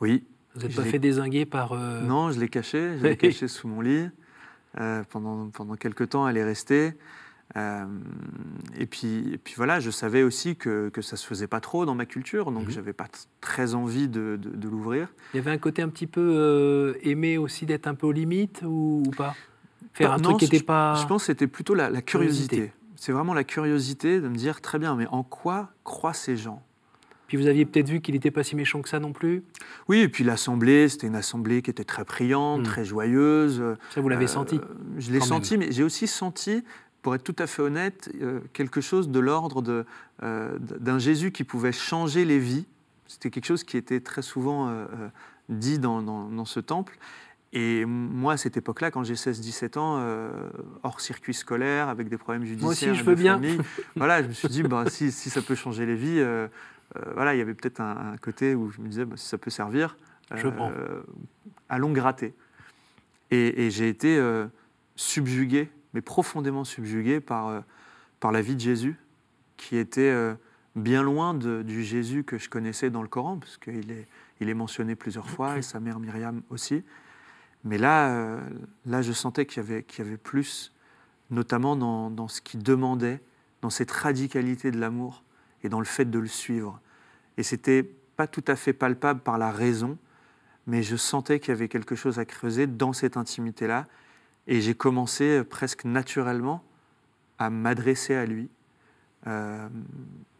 Oui. 0.00 0.24
Vous 0.54 0.62
n'êtes 0.62 0.70
Je 0.72 0.76
pas 0.76 0.84
fait 0.84 0.98
désinguer 0.98 1.44
par... 1.46 1.72
euh, 1.72 2.00
Non, 2.02 2.30
je 2.32 2.40
l'ai 2.40 2.48
cachée, 2.48 2.98
je 2.98 3.02
l'ai 3.06 3.16
cachée 3.18 3.48
sous 3.48 3.68
mon 3.68 3.80
lit. 3.80 4.08
Euh, 4.78 5.02
pendant, 5.10 5.48
pendant 5.50 5.74
quelques 5.76 6.10
temps, 6.10 6.26
elle 6.28 6.36
est 6.36 6.44
restée. 6.44 6.94
Et, 8.78 8.86
puis, 8.86 9.32
et 9.32 9.38
puis 9.38 9.54
voilà, 9.56 9.80
je 9.80 9.90
savais 9.90 10.22
aussi 10.22 10.56
que, 10.56 10.88
que 10.90 11.00
ça 11.00 11.14
ne 11.14 11.18
se 11.18 11.26
faisait 11.26 11.46
pas 11.46 11.60
trop 11.60 11.86
dans 11.86 11.94
ma 11.94 12.04
culture, 12.06 12.50
donc 12.52 12.64
Mhm. 12.66 12.70
j'avais 12.70 12.92
pas 12.92 13.04
t- 13.08 13.20
très 13.40 13.74
envie 13.74 14.08
de, 14.08 14.36
de- 14.40 14.50
de 14.50 14.68
l'ouvrir. 14.68 15.08
Il 15.32 15.36
y 15.36 15.40
avait 15.40 15.52
un 15.52 15.58
côté 15.58 15.80
un 15.82 15.88
petit 15.88 16.06
peu 16.06 16.96
aimé 17.02 17.38
aussi 17.38 17.64
d'être 17.64 17.86
un 17.86 17.94
peu 17.94 18.06
aux 18.06 18.12
limites 18.12 18.62
ou, 18.66 19.02
ou 19.06 19.10
pas? 19.10 19.34
Faire 19.94 20.12
un 20.12 20.16
Non, 20.18 20.30
truc 20.30 20.40
qui 20.40 20.46
je- 20.46 20.52
n'était 20.52 20.64
pas... 20.64 20.94
Je 20.96 21.06
pense 21.06 21.22
que 21.22 21.26
c'était 21.26 21.46
plutôt 21.46 21.74
la, 21.74 21.88
la 21.88 22.02
curiosité. 22.02 22.56
Curiosité. 22.56 22.75
C'est 22.96 23.12
vraiment 23.12 23.34
la 23.34 23.44
curiosité 23.44 24.20
de 24.20 24.28
me 24.28 24.36
dire, 24.36 24.60
très 24.60 24.78
bien, 24.78 24.96
mais 24.96 25.06
en 25.08 25.22
quoi 25.22 25.70
croient 25.84 26.14
ces 26.14 26.36
gens? 26.36 26.62
Puis 27.26 27.36
vous 27.36 27.46
aviez 27.46 27.64
peut-être 27.66 27.88
vu 27.88 28.00
qu'il 28.00 28.14
n'était 28.14 28.30
pas 28.30 28.44
si 28.44 28.54
méchant 28.56 28.80
que 28.82 28.88
ça 28.88 29.00
non 29.00 29.12
plus? 29.12 29.42
Oui, 29.88 29.98
et 29.98 30.08
puis 30.08 30.22
l'assemblée, 30.24 30.88
c'était 30.88 31.08
une 31.08 31.16
assemblée 31.16 31.60
qui 31.60 31.70
était 31.70 31.84
très 31.84 32.04
priante, 32.04 32.60
Mhm. 32.60 32.66
très 32.66 32.84
joyeuse. 32.84 33.62
Ça, 33.94 34.00
vous 34.00 34.08
l'avez 34.08 34.24
Euh, 34.24 34.28
senti 34.28 34.60
Je 34.98 35.10
l'ai 35.10 35.20
senti, 35.20 35.58
mais 35.58 35.72
j'ai 35.72 35.82
aussi 35.82 36.06
senti, 36.06 36.62
pour 37.02 37.14
être 37.14 37.24
tout 37.24 37.36
à 37.40 37.46
fait 37.46 37.62
honnête, 37.62 38.10
euh, 38.22 38.40
quelque 38.52 38.80
chose 38.80 39.08
de 39.10 39.18
l'ordre 39.20 39.84
euh, 40.22 40.58
d'un 40.60 40.98
Jésus 40.98 41.32
qui 41.32 41.44
pouvait 41.44 41.72
changer 41.72 42.24
les 42.24 42.38
vies. 42.38 42.66
C'était 43.08 43.30
quelque 43.30 43.46
chose 43.46 43.64
qui 43.64 43.76
était 43.76 44.00
très 44.00 44.22
souvent 44.22 44.72
dit 45.48 45.78
dans, 45.78 46.02
dans- 46.02 46.28
dans 46.28 46.44
ce 46.44 46.58
temple. 46.58 46.98
Et 47.58 47.86
moi, 47.86 48.34
à 48.34 48.36
cette 48.36 48.58
époque-là, 48.58 48.90
quand 48.90 49.02
j'ai 49.02 49.14
16-17 49.14 49.78
ans, 49.78 49.96
euh, 49.98 50.30
hors 50.82 51.00
circuit 51.00 51.32
scolaire, 51.32 51.88
avec 51.88 52.10
des 52.10 52.18
problèmes 52.18 52.44
judiciaires, 52.44 52.92
aussi, 52.92 52.94
je 53.00 53.02
veux 53.02 53.14
bien. 53.14 53.40
voilà, 53.96 54.22
je 54.22 54.28
me 54.28 54.32
suis 54.34 54.48
dit, 54.48 54.62
bah, 54.62 54.84
si, 54.90 55.10
si 55.10 55.30
ça 55.30 55.40
peut 55.40 55.54
changer 55.54 55.86
les 55.86 55.94
vies, 55.96 56.18
euh, 56.18 56.48
euh, 56.96 57.00
voilà, 57.14 57.34
il 57.34 57.38
y 57.38 57.40
avait 57.40 57.54
peut-être 57.54 57.80
un, 57.80 58.12
un 58.12 58.16
côté 58.18 58.54
où 58.54 58.70
je 58.70 58.82
me 58.82 58.88
disais, 58.88 59.06
bah, 59.06 59.16
si 59.16 59.26
ça 59.26 59.38
peut 59.38 59.48
servir, 59.50 59.96
Je 60.34 60.48
prends. 60.48 60.70
allons 61.70 61.92
gratter. 61.92 62.34
Et, 63.30 63.64
et 63.66 63.70
j'ai 63.70 63.88
été 63.88 64.20
subjugué, 64.96 65.70
mais 65.94 66.02
profondément 66.02 66.64
subjugué 66.64 67.20
par, 67.20 67.62
par 68.20 68.32
la 68.32 68.42
vie 68.42 68.54
de 68.54 68.60
Jésus, 68.60 68.96
qui 69.56 69.76
était 69.78 70.14
bien 70.74 71.02
loin 71.02 71.32
de- 71.32 71.62
du 71.62 71.82
Jésus 71.84 72.22
que 72.22 72.36
je 72.36 72.50
connaissais 72.50 72.90
dans 72.90 73.00
le 73.02 73.08
Coran, 73.08 73.38
parce 73.38 73.56
qu'il 73.56 73.90
est, 73.90 74.06
il 74.40 74.50
est 74.50 74.54
mentionné 74.54 74.94
plusieurs 74.94 75.30
fois, 75.30 75.56
et 75.56 75.62
sa 75.62 75.80
mère 75.80 75.98
Myriam 76.00 76.42
aussi. 76.50 76.82
Mais 77.66 77.78
là, 77.78 78.08
euh, 78.10 78.40
là 78.86 79.02
je 79.02 79.12
sentais 79.12 79.44
qu'il 79.44 79.62
y, 79.62 79.66
avait, 79.66 79.82
qu'il 79.82 80.04
y 80.04 80.08
avait 80.08 80.16
plus, 80.16 80.72
notamment 81.30 81.74
dans, 81.76 82.10
dans 82.10 82.28
ce 82.28 82.40
qu'il 82.40 82.62
demandait, 82.62 83.20
dans 83.60 83.70
cette 83.70 83.90
radicalité 83.90 84.70
de 84.70 84.78
l'amour 84.78 85.24
et 85.64 85.68
dans 85.68 85.80
le 85.80 85.84
fait 85.84 86.04
de 86.04 86.18
le 86.18 86.28
suivre. 86.28 86.80
Et 87.36 87.42
c'était 87.42 87.82
pas 87.82 88.26
tout 88.28 88.44
à 88.46 88.54
fait 88.56 88.72
palpable 88.72 89.20
par 89.20 89.36
la 89.36 89.50
raison, 89.50 89.98
mais 90.66 90.82
je 90.82 90.96
sentais 90.96 91.40
qu'il 91.40 91.50
y 91.50 91.52
avait 91.52 91.68
quelque 91.68 91.96
chose 91.96 92.18
à 92.18 92.24
creuser 92.24 92.66
dans 92.66 92.92
cette 92.92 93.16
intimité-là. 93.16 93.86
Et 94.46 94.60
j'ai 94.60 94.74
commencé 94.74 95.24
euh, 95.24 95.44
presque 95.44 95.84
naturellement 95.84 96.62
à 97.38 97.50
m'adresser 97.50 98.14
à 98.14 98.26
lui, 98.26 98.48
euh, 99.26 99.68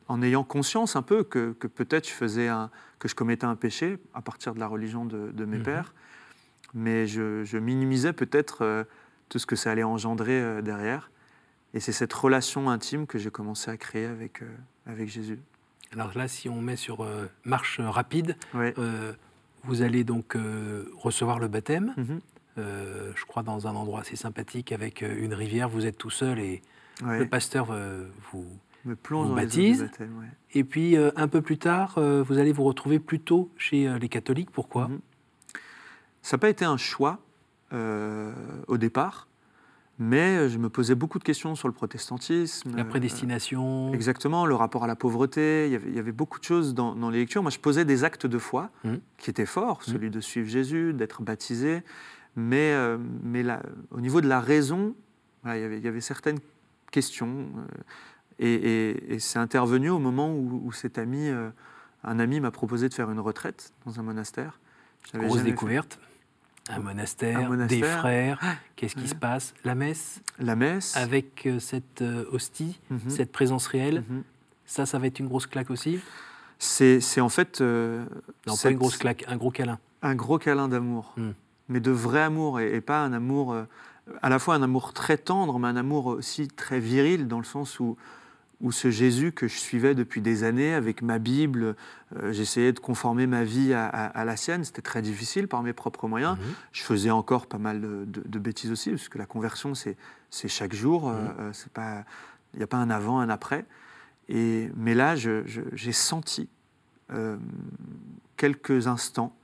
en 0.09 0.23
ayant 0.23 0.45
conscience 0.45 0.95
un 0.95 1.03
peu 1.03 1.25
que, 1.25 1.53
que 1.59 1.67
peut-être 1.67 2.07
je 2.09 2.13
faisais 2.15 2.47
un, 2.47 2.71
que 3.01 3.09
je 3.09 3.17
commettais 3.17 3.47
un 3.47 3.57
péché 3.57 3.99
à 4.15 4.23
partir 4.23 4.55
de 4.55 4.61
la 4.61 4.69
religion 4.69 5.05
de, 5.05 5.33
de 5.33 5.45
mes 5.45 5.59
Mhm. 5.59 5.65
pères, 5.65 5.95
mais 6.77 7.07
je, 7.07 7.43
je 7.45 7.57
minimisais 7.59 8.13
peut-être 8.13 8.59
euh, 8.63 8.85
tout 9.31 9.39
ce 9.41 9.47
que 9.47 9.57
ça 9.57 9.71
allait 9.73 9.83
engendrer 9.83 10.41
euh, 10.41 10.61
derrière. 10.63 11.11
Et 11.75 11.81
c'est 11.81 11.91
cette 11.93 12.13
relation 12.13 12.69
intime 12.71 13.07
que 13.07 13.19
j'ai 13.19 13.31
commencé 13.31 13.71
à 13.71 13.77
créer 13.79 14.05
avec, 14.07 14.43
euh, 14.43 14.47
avec 14.87 15.09
Jésus. 15.09 15.39
Alors 15.93 16.17
là, 16.17 16.29
si 16.29 16.49
on 16.49 16.61
met 16.61 16.77
sur 16.77 17.07
marche 17.45 17.81
rapide, 17.81 18.37
vous 19.65 19.83
allez 19.83 20.03
donc 20.05 20.37
recevoir 20.97 21.39
le 21.39 21.49
baptême, 21.49 21.95
Mhm. 21.97 22.21
je 22.57 23.25
crois 23.27 23.43
dans 23.45 23.67
un 23.69 23.75
endroit 23.77 24.01
assez 24.01 24.17
sympathique 24.17 24.73
avec 24.73 25.03
une 25.03 25.33
rivière, 25.33 25.69
vous 25.69 25.87
êtes 25.87 25.97
tout 25.97 26.11
seul 26.11 26.41
et 26.41 26.61
le 27.05 27.25
pasteur 27.27 27.69
vous... 28.33 28.47
me 28.85 28.97
plonge 28.97 29.29
vous 29.29 29.35
dans 29.35 29.41
les 29.41 29.45
eaux 29.47 29.49
du 29.49 29.57
baptise. 29.57 29.83
baptême, 29.83 30.19
ouais. 30.19 30.27
Et 30.55 30.65
puis 30.65 30.97
un 30.97 31.29
peu 31.29 31.41
plus 31.41 31.59
tard, 31.59 32.01
vous 32.01 32.37
allez 32.39 32.53
vous 32.53 32.65
retrouver 32.65 32.99
plutôt 32.99 33.51
chez 33.57 33.89
les 34.01 34.09
catholiques, 34.09 34.51
pourquoi? 34.51 34.89
Mhm. 34.89 35.01
Ça 36.27 36.37
n'a 36.37 36.41
pas 36.41 36.49
été 36.49 36.65
un 36.65 36.77
choix 36.77 37.21
euh, 37.73 38.33
au 38.67 38.79
départ, 38.79 39.29
mais 40.01 40.49
je 40.49 40.59
me 40.59 40.69
posais 40.69 40.97
beaucoup 40.97 41.21
de 41.21 41.25
questions 41.25 41.55
sur 41.55 41.69
le 41.69 41.73
protestantisme. 41.75 42.75
La 42.77 42.83
euh, 42.83 42.85
prédestination 42.85 43.93
Exactement, 43.95 44.45
le 44.45 44.57
rapport 44.57 44.83
à 44.83 44.89
la 44.89 44.97
pauvreté, 44.97 45.67
il 45.67 45.73
y 45.73 45.77
avait, 45.77 45.89
il 45.89 45.95
y 45.95 46.01
avait 46.01 46.11
beaucoup 46.11 46.41
de 46.41 46.45
choses 46.45 46.75
dans, 46.75 46.97
dans 46.97 47.11
les 47.11 47.19
lectures. 47.21 47.43
Moi, 47.43 47.53
je 47.53 47.61
posais 47.61 47.85
des 47.85 48.03
actes 48.03 48.27
de 48.27 48.39
foi 48.39 48.71
Mhm. 48.83 48.99
qui 49.19 49.31
étaient 49.31 49.47
forts, 49.47 49.83
Mhm. 49.87 49.93
celui 49.93 50.11
de 50.11 50.21
suivre 50.21 50.49
Jésus, 50.49 50.93
d'être 50.95 51.23
baptisé, 51.23 51.85
mais, 52.35 52.73
euh, 52.73 52.99
mais 53.23 53.45
au 53.93 54.01
niveau 54.01 54.21
de 54.21 54.27
la 54.27 54.41
raison, 54.41 54.97
voilà, 55.45 55.59
il, 55.59 55.63
y 55.63 55.65
avait, 55.65 55.79
il 55.79 55.85
y 55.85 55.89
avait 55.89 56.01
certaines 56.01 56.41
questions. 56.91 57.47
euh, 57.57 57.63
et 58.41 58.53
et- 58.55 59.15
et 59.15 59.19
c'est 59.21 59.39
intervenu 59.39 59.91
au 59.91 60.01
moment 60.01 60.35
où, 60.35 60.61
où 60.65 60.73
cet 60.73 60.99
ami, 60.99 61.29
euh, 61.29 61.51
un 62.03 62.19
ami 62.19 62.41
m'a 62.41 62.51
proposé 62.51 62.89
de 62.89 62.95
faire 62.95 63.13
une 63.13 63.21
retraite 63.21 63.73
dans 63.87 64.01
un 64.01 64.03
monastère. 64.03 64.59
Grosse 65.15 65.37
fait. 65.41 65.99
Un 66.69 66.81
monastère, 66.81 67.39
Un 67.39 67.49
monastère. 67.49 67.81
des 67.81 67.99
frères. 68.01 68.41
Qu'est-ce 68.75 68.95
qui 68.97 69.03
Ouais. 69.03 69.07
se 69.09 69.15
passe? 69.15 69.55
La 69.65 69.75
messe, 69.75 70.21
La 70.39 70.57
messe. 70.57 70.97
avec 70.97 71.47
euh, 71.47 71.59
cette 71.61 72.03
euh, 72.03 72.25
hostie, 72.33 72.81
Mhm. 72.91 73.09
cette 73.09 73.31
présence 73.33 73.67
réelle, 73.69 74.03
Mhm. 74.09 74.23
ça, 74.65 74.85
ça 74.87 74.99
va 74.99 75.07
être 75.07 75.21
une 75.21 75.29
grosse 75.29 75.47
claque 75.47 75.71
aussi? 75.71 76.01
C'est 76.59 77.21
en 77.21 77.29
fait. 77.29 77.61
euh, 77.61 78.05
Non, 78.47 78.57
pas 78.57 78.71
une 78.71 78.79
grosse 78.79 78.97
claque, 78.97 79.25
un 79.29 79.37
gros 79.37 79.51
câlin. 79.51 79.79
un 80.03 80.15
gros 80.15 80.39
câlin 80.39 80.69
d'amour, 80.69 81.13
Mm. 81.17 81.31
mais 81.69 81.81
de 81.81 81.91
vrai 81.91 82.21
amour 82.23 82.61
et, 82.61 82.75
et 82.75 82.81
pas 82.81 83.01
un 83.05 83.13
amour, 83.13 83.53
euh, 83.53 83.65
à 84.23 84.29
la 84.29 84.39
fois 84.39 84.55
un 84.55 84.63
amour 84.63 84.93
très 84.93 85.19
tendre, 85.19 85.59
mais 85.59 85.69
un 85.69 85.77
amour 85.77 86.07
aussi 86.07 86.49
très 86.49 86.81
viril 86.81 87.29
dans 87.29 87.39
le 87.39 87.45
sens 87.45 87.79
où, 87.81 87.97
où 88.63 88.73
ce 88.73 88.91
Jésus 88.91 89.33
que 89.33 89.49
je 89.49 89.57
suivais 89.59 89.95
depuis 89.95 90.23
des 90.23 90.43
années 90.43 90.73
avec 90.73 91.03
ma 91.03 91.19
Bible, 91.19 91.77
euh, 92.17 92.33
j'essayais 92.33 92.73
de 92.73 92.79
conformer 92.81 93.27
ma 93.27 93.45
vie 93.45 93.75
à, 93.75 93.87
à- 93.87 94.07
à 94.07 94.25
la 94.25 94.37
sienne, 94.37 94.65
c'était 94.65 94.81
très 94.83 95.03
difficile 95.03 95.47
par 95.47 95.63
mes 95.63 95.75
propres 95.75 96.09
moyens. 96.09 96.39
Mhm. 96.39 96.45
Je 96.73 96.83
faisais 96.83 97.11
encore 97.11 97.47
pas 97.49 97.59
mal 97.59 97.81
de, 97.83 98.05
de- 98.07 98.23
de 98.27 98.39
bêtises 98.39 98.71
aussi, 98.73 98.91
parce 98.91 99.09
que 99.11 99.19
la 99.19 99.27
conversion, 99.27 99.75
c'est 99.75 99.97
chaque 100.49 100.75
jour, 100.75 101.09
euh, 101.11 101.13
Mhm. 101.23 101.35
euh, 101.41 101.51
c'est 101.53 101.71
pas, 101.73 102.05
il 102.55 102.59
n'y 102.59 102.63
a 102.63 102.67
pas 102.67 102.79
un 102.79 102.89
avant, 102.89 103.19
un 103.21 103.29
après. 103.29 103.67
Et, 104.31 104.71
mais 104.77 104.95
là, 104.95 105.15
j'ai 105.17 105.93
senti 105.93 106.49
euh, 107.13 107.37
quelques 108.37 108.87
instants 108.89 109.37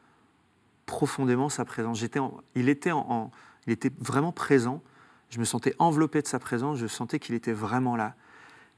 profondément 0.87 1.49
sa 1.49 1.65
présence. 1.65 2.03
En- 2.19 2.41
il, 2.55 2.69
était 2.69 2.91
en- 2.91 3.07
en- 3.09 3.31
il 3.67 3.73
était 3.73 3.93
vraiment 4.01 4.33
présent. 4.33 4.83
Je 5.31 5.39
me 5.39 5.45
sentais 5.45 5.75
enveloppé 5.79 6.21
de 6.23 6.27
sa 6.27 6.39
présence. 6.39 6.79
Je 6.79 6.87
sentais 6.87 7.19
qu'il 7.19 7.35
était 7.35 7.53
vraiment 7.53 7.95
là. 7.97 8.15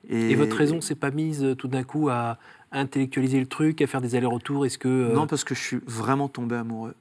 Et, 0.08 0.34
votre 0.34 0.56
raison 0.56 0.80
s'est 0.80 0.94
pas 0.94 1.11
mise 1.11 1.42
euh, 1.44 1.54
tout 1.54 1.68
d'un 1.68 1.82
coup 1.84 2.08
à 2.08 2.38
intellectualiser 2.73 3.40
le 3.40 3.46
truc, 3.46 3.80
à 3.80 3.87
faire 3.87 4.00
des 4.00 4.14
allers-retours 4.14 4.66
Est-ce 4.66 4.78
que 4.78 4.88
euh, 4.88 5.14
Non, 5.14 5.26
parce 5.26 5.44
que 5.44 5.54
je 5.54 5.61
suis 5.61 5.80
vraiment 5.87 6.28
tombé 6.28 6.56
amoureux. 6.56 6.94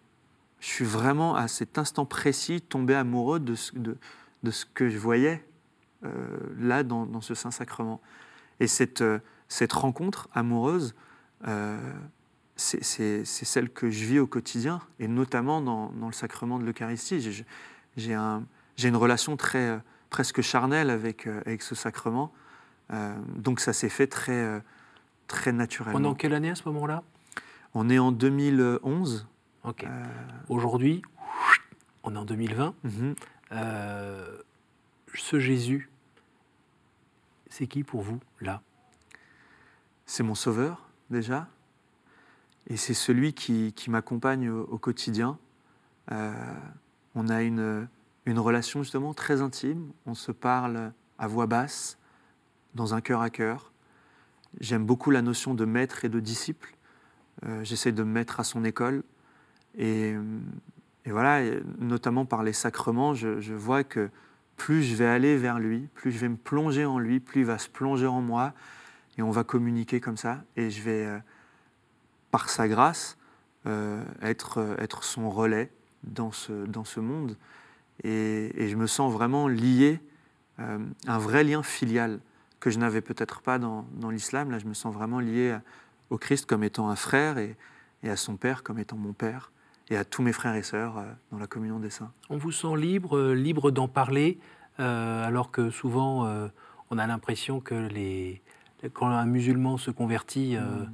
Je 0.60 0.68
suis 0.68 0.86
vraiment, 0.86 1.36
à 1.36 1.48
cet 1.48 1.78
instant 1.78 2.06
précis, 2.06 2.62
tombé 2.62 2.94
amoureux 2.96 3.40
de 3.40 3.56
ce, 3.56 3.78
de, 3.78 3.98
de 4.44 4.52
ce 4.52 4.66
que 4.66 4.90
je 4.90 4.98
voyais 4.98 5.44
euh, 6.06 6.10
là, 6.60 6.84
dans, 6.84 7.06
dans 7.06 7.22
ce 7.22 7.34
Saint-Sacrement. 7.36 8.00
Et 8.60 8.68
cette, 8.68 9.04
cette 9.50 9.74
rencontre 9.74 10.30
amoureuse, 10.34 10.96
euh, 11.48 11.78
c'est 12.56 13.26
celle 13.26 13.70
que 13.70 13.90
je 13.90 14.06
vis 14.06 14.20
au 14.20 14.28
quotidien, 14.28 14.80
et 15.00 15.08
notamment 15.08 15.60
dans, 15.60 15.90
dans 16.00 16.08
le 16.08 16.14
sacrement 16.14 16.60
de 16.60 16.66
l'Eucharistie. 16.66 17.20
J'ai- 17.20 17.46
J'ai 17.98 18.14
un, 18.14 18.44
j'ai 18.76 18.88
une 18.90 18.96
relation 18.96 19.36
très, 19.38 19.80
presque 20.10 20.42
charnelle 20.42 20.90
avec, 20.90 21.28
avec 21.28 21.62
ce 21.62 21.76
sacrement. 21.76 22.32
Euh, 22.92 23.16
donc 23.38 23.60
ça 23.60 23.74
s'est 23.74 23.90
fait 23.90 24.08
très, 24.08 24.34
euh, 24.34 24.60
très 25.28 25.52
naturellement. 25.52 25.94
pendant 26.00 26.16
quelle 26.16 26.34
année 26.34 26.50
à 26.50 26.56
ce 26.56 26.68
moment-là? 26.70 27.04
On 27.74 27.90
est 27.90 28.00
en 28.00 28.12
2011. 28.12 29.28
Ok. 29.64 29.84
Euh, 29.86 30.06
Aujourd'hui, 30.50 31.02
on 32.04 32.16
est 32.16 32.18
en 32.18 32.26
2020. 32.26 32.76
mhm. 32.84 33.16
Euh, 33.52 34.38
ce 35.14 35.40
Jésus, 35.40 35.90
c'est 37.50 37.68
qui 37.68 37.84
pour 37.84 38.02
vous, 38.02 38.20
là? 38.42 38.62
C'est 40.06 40.24
mon 40.24 40.36
sauveur, 40.36 40.90
déjà. 41.10 41.48
Et 42.68 42.78
c'est 42.78 42.94
celui 42.96 43.34
qui, 43.34 43.74
qui 43.74 43.90
m'accompagne 43.92 44.50
au, 44.50 44.64
au 44.64 44.78
quotidien. 44.78 45.38
Euh, 46.12 46.34
on 47.16 47.30
a 47.30 47.44
une, 47.44 47.88
une 48.26 48.40
relation 48.40 48.82
justement 48.84 49.14
très 49.14 49.42
intime. 49.42 49.92
On 50.06 50.16
se 50.16 50.32
parle 50.32 50.92
à 51.20 51.28
voix 51.28 51.46
basse, 51.46 51.98
dans 52.76 52.94
un 52.94 53.02
cœur 53.02 53.22
à 53.22 53.30
cœur. 53.30 53.72
J'aime 54.60 54.86
beaucoup 54.86 55.12
la 55.12 55.22
notion 55.22 55.54
de 55.54 55.66
maître 55.66 56.06
et 56.06 56.10
de 56.10 56.20
disciple. 56.20 56.76
Euh, 57.46 57.64
J'essaie 57.64 57.92
de 57.92 58.04
me 58.04 58.12
mettre 58.12 58.40
à 58.40 58.44
son 58.44 58.64
école. 58.64 59.04
Et, 59.78 60.14
et 61.06 61.12
voilà, 61.12 61.42
notamment 61.80 62.26
par 62.26 62.44
les 62.44 62.54
sacrements, 62.54 63.14
je, 63.14 63.54
vois 63.54 63.84
que 63.84 64.10
plus 64.56 64.84
je 64.84 64.96
vais 64.96 65.08
aller 65.08 65.36
vers 65.36 65.60
lui, 65.60 65.90
plus 65.96 66.12
je 66.12 66.20
vais 66.20 66.30
me 66.30 66.38
plonger 66.38 66.86
en 66.86 67.00
lui, 67.00 67.20
plus 67.20 67.42
il 67.42 67.48
va 67.48 67.58
se 67.58 67.70
plonger 67.70 68.06
en 68.06 68.22
moi. 68.22 68.54
et 69.18 69.24
on 69.24 69.32
va 69.32 69.44
communiquer 69.44 70.00
comme 70.00 70.18
ça. 70.18 70.44
Et 70.56 70.70
je 70.70 70.84
vais, 70.84 71.06
euh, 71.06 71.18
par 72.30 72.50
sa 72.50 72.68
grâce, 72.68 73.18
euh, 73.66 74.04
être, 74.22 74.58
euh, 74.58 74.76
être 74.78 75.06
son 75.06 75.30
relais 75.30 75.72
dans 76.04 76.34
ce, 76.34 76.66
dans 76.66 76.84
ce 76.84 77.00
monde. 77.00 77.38
Et, 78.04 78.52
je 78.58 78.76
me 78.76 78.88
sens 78.88 79.14
vraiment 79.14 79.48
lié, 79.48 80.02
euh, 80.60 80.80
un 81.08 81.18
vrai 81.18 81.46
lien 81.46 81.64
filial 81.64 82.20
que 82.64 82.70
je 82.72 82.80
n'avais 82.80 83.02
peut-être 83.02 83.42
pas 83.42 83.60
dans, 83.60 83.86
dans 84.00 84.10
l'islam. 84.10 84.50
Là, 84.50 84.58
je 84.58 84.66
me 84.66 84.74
sens 84.74 84.94
vraiment 84.94 85.20
lié 85.20 85.52
à- 85.52 85.62
au 86.10 86.18
Christ 86.18 86.46
comme 86.46 86.64
étant 86.64 86.90
un 86.90 86.96
frère 86.96 87.38
et, 87.38 87.58
et 88.04 88.10
à 88.10 88.16
son 88.16 88.38
Père 88.38 88.64
comme 88.64 88.80
étant 88.80 88.96
mon 88.96 89.12
Père 89.12 89.52
et 89.90 89.98
à 89.98 90.06
tous 90.06 90.22
mes 90.22 90.32
frères 90.32 90.56
et 90.56 90.64
sœurs 90.64 90.98
euh, 90.98 91.04
dans 91.32 91.40
la 91.40 91.48
communion 91.48 91.80
des 91.80 91.90
saints. 91.90 92.12
On 92.30 92.38
vous 92.38 92.54
sent 92.54 92.76
libre, 92.78 93.18
euh, 93.18 93.34
libre 93.36 93.70
d'en 93.70 93.90
parler, 93.90 94.40
euh, 94.80 95.28
alors 95.28 95.52
que 95.52 95.70
souvent 95.72 96.26
on 96.90 96.98
a 96.98 97.06
l'impression 97.08 97.60
que 97.60 97.76
les, 97.76 98.42
quand 98.94 99.08
un 99.08 99.26
musulman 99.26 99.78
se 99.78 99.92
convertit, 99.92 100.56
Mm. 100.56 100.90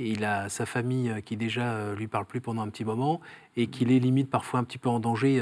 et 0.00 0.10
il 0.10 0.24
a 0.24 0.48
sa 0.50 0.66
famille 0.66 1.10
qui 1.24 1.36
déjà 1.38 1.94
lui 1.94 2.06
parle 2.08 2.26
plus 2.26 2.40
pendant 2.42 2.62
un 2.62 2.68
petit 2.68 2.84
moment 2.84 3.20
et 3.56 3.68
qu'il 3.68 3.90
est 3.92 3.98
limite 4.00 4.28
parfois 4.28 4.60
un 4.60 4.64
petit 4.64 4.78
peu 4.78 4.88
en 4.90 5.00
danger 5.00 5.40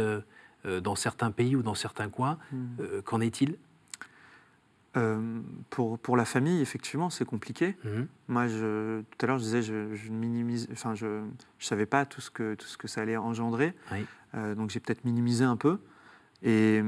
dans 0.65 0.95
certains 0.95 1.31
pays 1.33 1.57
ou 1.57 1.63
dans 1.63 1.75
certains 1.75 2.09
coins. 2.11 2.39
Euh, 2.81 3.03
Qu'en 3.03 3.21
est-il? 3.21 3.57
Euh, 4.95 5.41
pour, 5.71 5.99
pour 5.99 6.19
la 6.19 6.27
famille, 6.27 6.61
effectivement, 6.61 7.09
c'est 7.09 7.25
compliqué. 7.25 7.77
Mhm. 7.85 8.07
Moi, 8.29 8.47
je, 8.49 9.01
tout 9.01 9.25
à 9.25 9.27
l'heure, 9.27 9.39
je 9.39 9.45
disais, 9.45 9.63
je, 9.63 9.95
je 9.95 10.11
minimise, 10.11 10.69
enfin, 10.71 10.95
je 10.95 11.07
ne 11.07 11.31
savais 11.59 11.87
pas 11.87 12.05
tout 12.05 12.21
ce, 12.21 12.31
que, 12.31 12.55
tout 12.55 12.67
ce 12.67 12.77
que 12.77 12.89
ça 12.89 13.01
allait 13.01 13.17
engendrer. 13.17 13.73
Oui. 13.91 14.05
Euh, 14.35 14.55
donc, 14.55 14.69
j'ai 14.69 14.81
peut-être 14.81 15.05
minimisé 15.07 15.45
un 15.45 15.57
peu. 15.57 15.79
Et, 16.43 16.83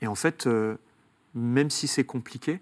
et 0.00 0.06
en 0.06 0.14
fait, 0.14 0.46
euh, 0.46 0.76
même 1.34 1.68
si 1.68 1.88
c'est 1.88 2.04
compliqué, 2.04 2.60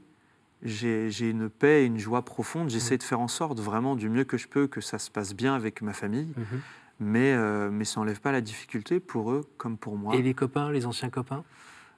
j'ai 0.62 1.30
une 1.30 1.48
paix 1.48 1.82
et 1.82 1.86
une 1.86 1.98
joie 1.98 2.22
profonde. 2.22 2.68
J'essaie 2.70 2.98
de 2.98 3.02
faire 3.04 3.20
en 3.20 3.28
sorte, 3.28 3.60
vraiment, 3.60 3.94
du 3.94 4.08
mieux 4.08 4.24
que 4.24 4.38
je 4.38 4.48
peux, 4.48 4.66
que 4.66 4.80
ça 4.80 4.98
se 4.98 5.10
passe 5.10 5.34
bien 5.34 5.54
avec 5.54 5.82
ma 5.82 5.92
famille. 5.92 6.32
Mhm. 6.36 6.60
Mais, 7.00 7.36
mais 7.70 7.84
ça 7.84 8.00
n'enlève 8.00 8.20
pas 8.20 8.32
la 8.32 8.40
difficulté 8.40 8.98
pour 8.98 9.30
eux 9.30 9.44
comme 9.58 9.76
pour 9.76 9.96
moi. 9.96 10.16
Et 10.16 10.22
les 10.22 10.32
copains, 10.32 10.72
les 10.72 10.86
anciens 10.86 11.10
copains? 11.10 11.44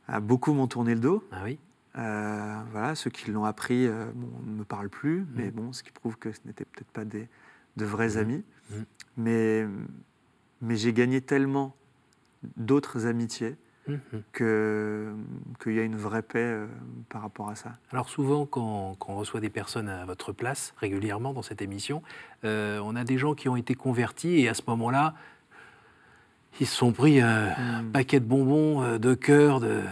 Ah, 0.09 0.21
beaucoup 0.21 0.53
m'ont 0.53 0.67
tourné 0.67 0.95
le 0.95 1.01
dos. 1.01 1.23
Ah 1.33 1.43
oui. 1.45 1.59
Euh, 1.99 2.55
voilà, 2.73 2.95
ceux 2.95 3.11
qui 3.11 3.31
l'ont 3.31 3.45
appris 3.45 3.87
euh, 3.87 4.07
bon, 4.15 4.29
ne 4.45 4.59
me 4.59 4.65
parlent 4.65 4.91
plus, 4.91 5.21
Mm. 5.21 5.27
mais 5.35 5.51
bon, 5.51 5.73
ce 5.73 5.83
qui 5.83 5.91
prouve 5.93 6.17
que 6.19 6.31
ce 6.33 6.41
n'étaient 6.45 6.67
peut-être 6.67 6.91
pas 6.93 7.05
des, 7.05 7.29
de 7.77 7.85
vrais 7.85 8.11
Mhm. 8.11 8.19
amis. 8.19 8.45
Mhm. 8.71 8.85
Mais, 9.17 9.67
mais 10.61 10.77
j'ai 10.77 10.93
gagné 10.93 11.21
tellement 11.23 11.75
d'autres 12.57 13.07
amitiés 13.07 13.57
que- 14.33 15.15
qu'il 15.63 15.73
y 15.75 15.79
a 15.79 15.85
une 15.85 15.97
vraie 15.97 16.23
paix 16.23 16.39
euh, 16.41 16.67
par 17.09 17.23
rapport 17.23 17.49
à 17.51 17.55
ça. 17.55 17.73
Alors 17.93 18.09
souvent, 18.09 18.45
quand, 18.45 18.97
quand 18.99 19.13
on 19.13 19.17
reçoit 19.17 19.41
des 19.41 19.49
personnes 19.49 19.89
à 19.89 20.05
votre 20.05 20.33
place, 20.33 20.75
régulièrement 20.79 21.33
dans 21.33 21.43
cette 21.43 21.63
émission, 21.63 22.03
euh, 22.45 22.81
on 22.85 22.97
a 22.97 23.05
des 23.05 23.17
gens 23.17 23.35
qui 23.35 23.49
ont 23.49 23.57
été 23.57 23.75
convertis 23.75 24.41
et 24.41 24.49
à 24.49 24.55
ce 24.55 24.63
moment-là, 24.67 25.15
ils 26.61 26.67
se 26.67 26.75
sont 26.77 26.93
pris 26.93 27.21
un 27.21 27.83
Mm. 27.83 27.93
paquet 27.93 28.19
de 28.21 28.25
bonbons, 28.27 28.99
de 28.99 29.15
cœur, 29.15 29.61
de, 29.61 29.83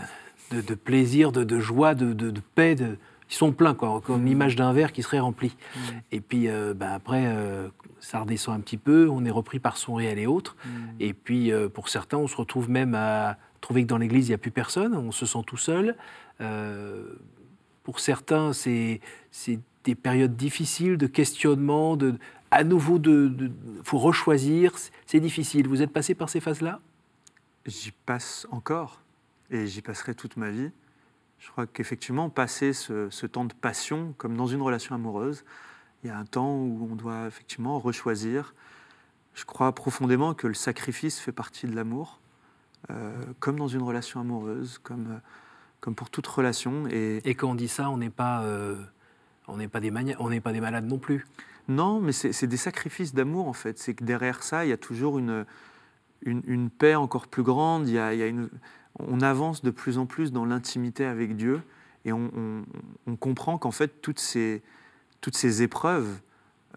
de, 0.50 0.60
de 0.60 0.74
plaisir, 0.74 1.32
de, 1.32 1.44
de 1.44 1.58
joie, 1.60 1.94
de, 1.94 2.12
de- 2.12 2.30
de 2.30 2.40
paix. 2.54 2.74
de- 2.74 2.96
Ils 3.30 3.34
sont 3.34 3.52
pleins, 3.52 3.74
quoi, 3.74 4.00
comme 4.04 4.22
Mm. 4.22 4.26
l'image 4.26 4.56
d'un 4.56 4.72
verre 4.74 4.92
qui 4.92 5.02
serait 5.02 5.18
rempli. 5.18 5.48
Mm. 5.74 5.78
Et 6.12 6.20
puis 6.20 6.48
euh, 6.48 6.74
ben, 6.74 6.90
après, 6.92 7.24
euh, 7.26 7.68
ça 7.98 8.20
redescend 8.20 8.54
un 8.56 8.60
petit 8.60 8.76
peu, 8.76 9.08
on 9.10 9.24
est 9.24 9.30
repris 9.30 9.58
par 9.58 9.76
son 9.78 9.94
réel 9.94 10.18
et 10.18 10.26
autres. 10.26 10.56
Mm. 10.66 10.70
Et 11.00 11.14
puis, 11.14 11.50
euh, 11.50 11.68
pour 11.70 11.88
certains, 11.88 12.18
on 12.18 12.26
se 12.28 12.36
retrouve 12.36 12.68
même 12.68 12.94
à 12.94 13.38
trouver 13.62 13.82
que 13.82 13.88
dans 13.88 13.96
l'église, 13.98 14.26
il 14.26 14.30
n'y 14.30 14.34
a 14.34 14.38
plus 14.38 14.50
personne, 14.50 14.94
on 14.94 15.10
se 15.10 15.24
sent 15.24 15.38
tout 15.46 15.56
seul. 15.56 15.96
Euh, 16.42 17.14
pour 17.82 17.98
certains, 18.00 18.52
c'est 18.52 19.00
des 19.84 19.94
périodes 19.94 20.36
difficiles 20.36 20.96
de 20.98 21.06
questionnement, 21.06 21.96
de, 21.96 22.14
à 22.50 22.62
nouveau, 22.62 22.98
de, 22.98 23.28
de- 23.28 23.50
faut 23.84 23.98
rechoisir. 23.98 24.76
C'est- 24.78 24.92
C'est 25.06 25.20
difficile. 25.20 25.66
Vous 25.68 25.80
êtes 25.82 25.92
passé 25.92 26.14
par 26.14 26.28
ces 26.28 26.40
phases-là? 26.40 26.80
J'y 27.66 27.92
passe 28.04 28.46
encore 28.50 29.00
et 29.50 29.66
j'y 29.66 29.82
passerai 29.82 30.14
toute 30.14 30.36
ma 30.36 30.50
vie. 30.50 30.70
Je 31.38 31.50
crois 31.50 31.66
qu'effectivement, 31.66 32.30
passer 32.30 32.72
ce, 32.72 33.10
ce 33.10 33.26
temps 33.26 33.44
de 33.44 33.52
passion, 33.52 34.14
comme 34.16 34.36
dans 34.36 34.46
une 34.46 34.62
relation 34.62 34.94
amoureuse, 34.94 35.44
il 36.02 36.08
y 36.08 36.10
a 36.10 36.18
un 36.18 36.24
temps 36.24 36.54
où 36.56 36.88
on 36.90 36.94
doit 36.94 37.26
effectivement 37.26 37.78
rechoisir. 37.78 38.54
Je 39.34 39.44
crois 39.44 39.74
profondément 39.74 40.34
que 40.34 40.46
le 40.46 40.54
sacrifice 40.54 41.18
fait 41.18 41.32
partie 41.32 41.66
de 41.66 41.74
l'amour, 41.74 42.20
euh, 42.90 43.12
comme 43.40 43.58
dans 43.58 43.68
une 43.68 43.82
relation 43.82 44.20
amoureuse, 44.20 44.78
comme, 44.78 45.20
comme 45.80 45.94
pour 45.94 46.08
toute 46.10 46.26
relation. 46.26 46.86
Et 46.88 47.20
Et 47.28 47.34
quand 47.34 47.50
on 47.50 47.54
dit 47.54 47.68
ça, 47.68 47.90
on 47.90 47.96
n'est 47.98 48.10
pas, 48.10 48.42
euh, 48.44 48.82
on 49.48 49.56
n'est 49.56 49.68
pas 49.68 49.80
des 49.80 49.90
mania- 49.90 50.16
on 50.20 50.30
n'est 50.30 50.40
pas 50.40 50.52
des 50.52 50.60
malades 50.60 50.86
non 50.86 50.98
plus. 50.98 51.26
Non, 51.68 52.00
mais 52.00 52.12
c'est 52.12 52.32
c'est 52.32 52.46
des 52.46 52.58
sacrifices 52.58 53.14
d'amour 53.14 53.48
en 53.48 53.54
fait. 53.54 53.78
C'est 53.78 53.94
que 53.94 54.04
derrière 54.04 54.42
ça, 54.42 54.64
il 54.64 54.68
y 54.68 54.72
a 54.72 54.76
toujours 54.76 55.18
une, 55.18 55.46
une, 56.22 56.42
une 56.46 56.70
paix 56.70 56.94
encore 56.94 57.26
plus 57.26 57.42
grande. 57.42 57.88
Il 57.88 57.94
y 57.94 57.98
a, 57.98 58.12
il 58.12 58.20
y 58.20 58.22
a 58.22 58.26
une, 58.26 58.50
on 58.98 59.20
avance 59.20 59.62
de 59.62 59.70
plus 59.70 59.98
en 59.98 60.06
plus 60.06 60.32
dans 60.32 60.44
l'intimité 60.44 61.04
avec 61.04 61.36
Dieu 61.36 61.62
et 62.04 62.12
on, 62.12 62.30
on- 62.36 62.64
on 63.06 63.16
comprend 63.16 63.58
qu'en 63.58 63.70
fait, 63.70 64.00
toutes 64.02 64.20
ces, 64.20 64.62
toutes 65.20 65.36
ces 65.36 65.62
épreuves, 65.62 66.20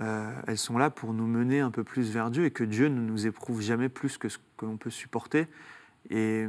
euh, 0.02 0.32
elles 0.48 0.58
sont 0.58 0.78
là 0.78 0.90
pour 0.90 1.14
nous 1.14 1.28
mener 1.28 1.60
un 1.60 1.72
peu 1.72 1.84
plus 1.84 2.10
vers 2.12 2.30
Dieu 2.32 2.46
et 2.46 2.52
que 2.52 2.64
Dieu 2.64 2.88
ne 2.88 3.02
nous 3.02 3.28
éprouve 3.28 3.62
jamais 3.62 3.90
plus 3.90 4.18
que 4.18 4.30
ce 4.30 4.38
que 4.58 4.66
l'on 4.66 4.78
peut 4.78 4.90
supporter. 4.90 5.48
Et, 6.10 6.46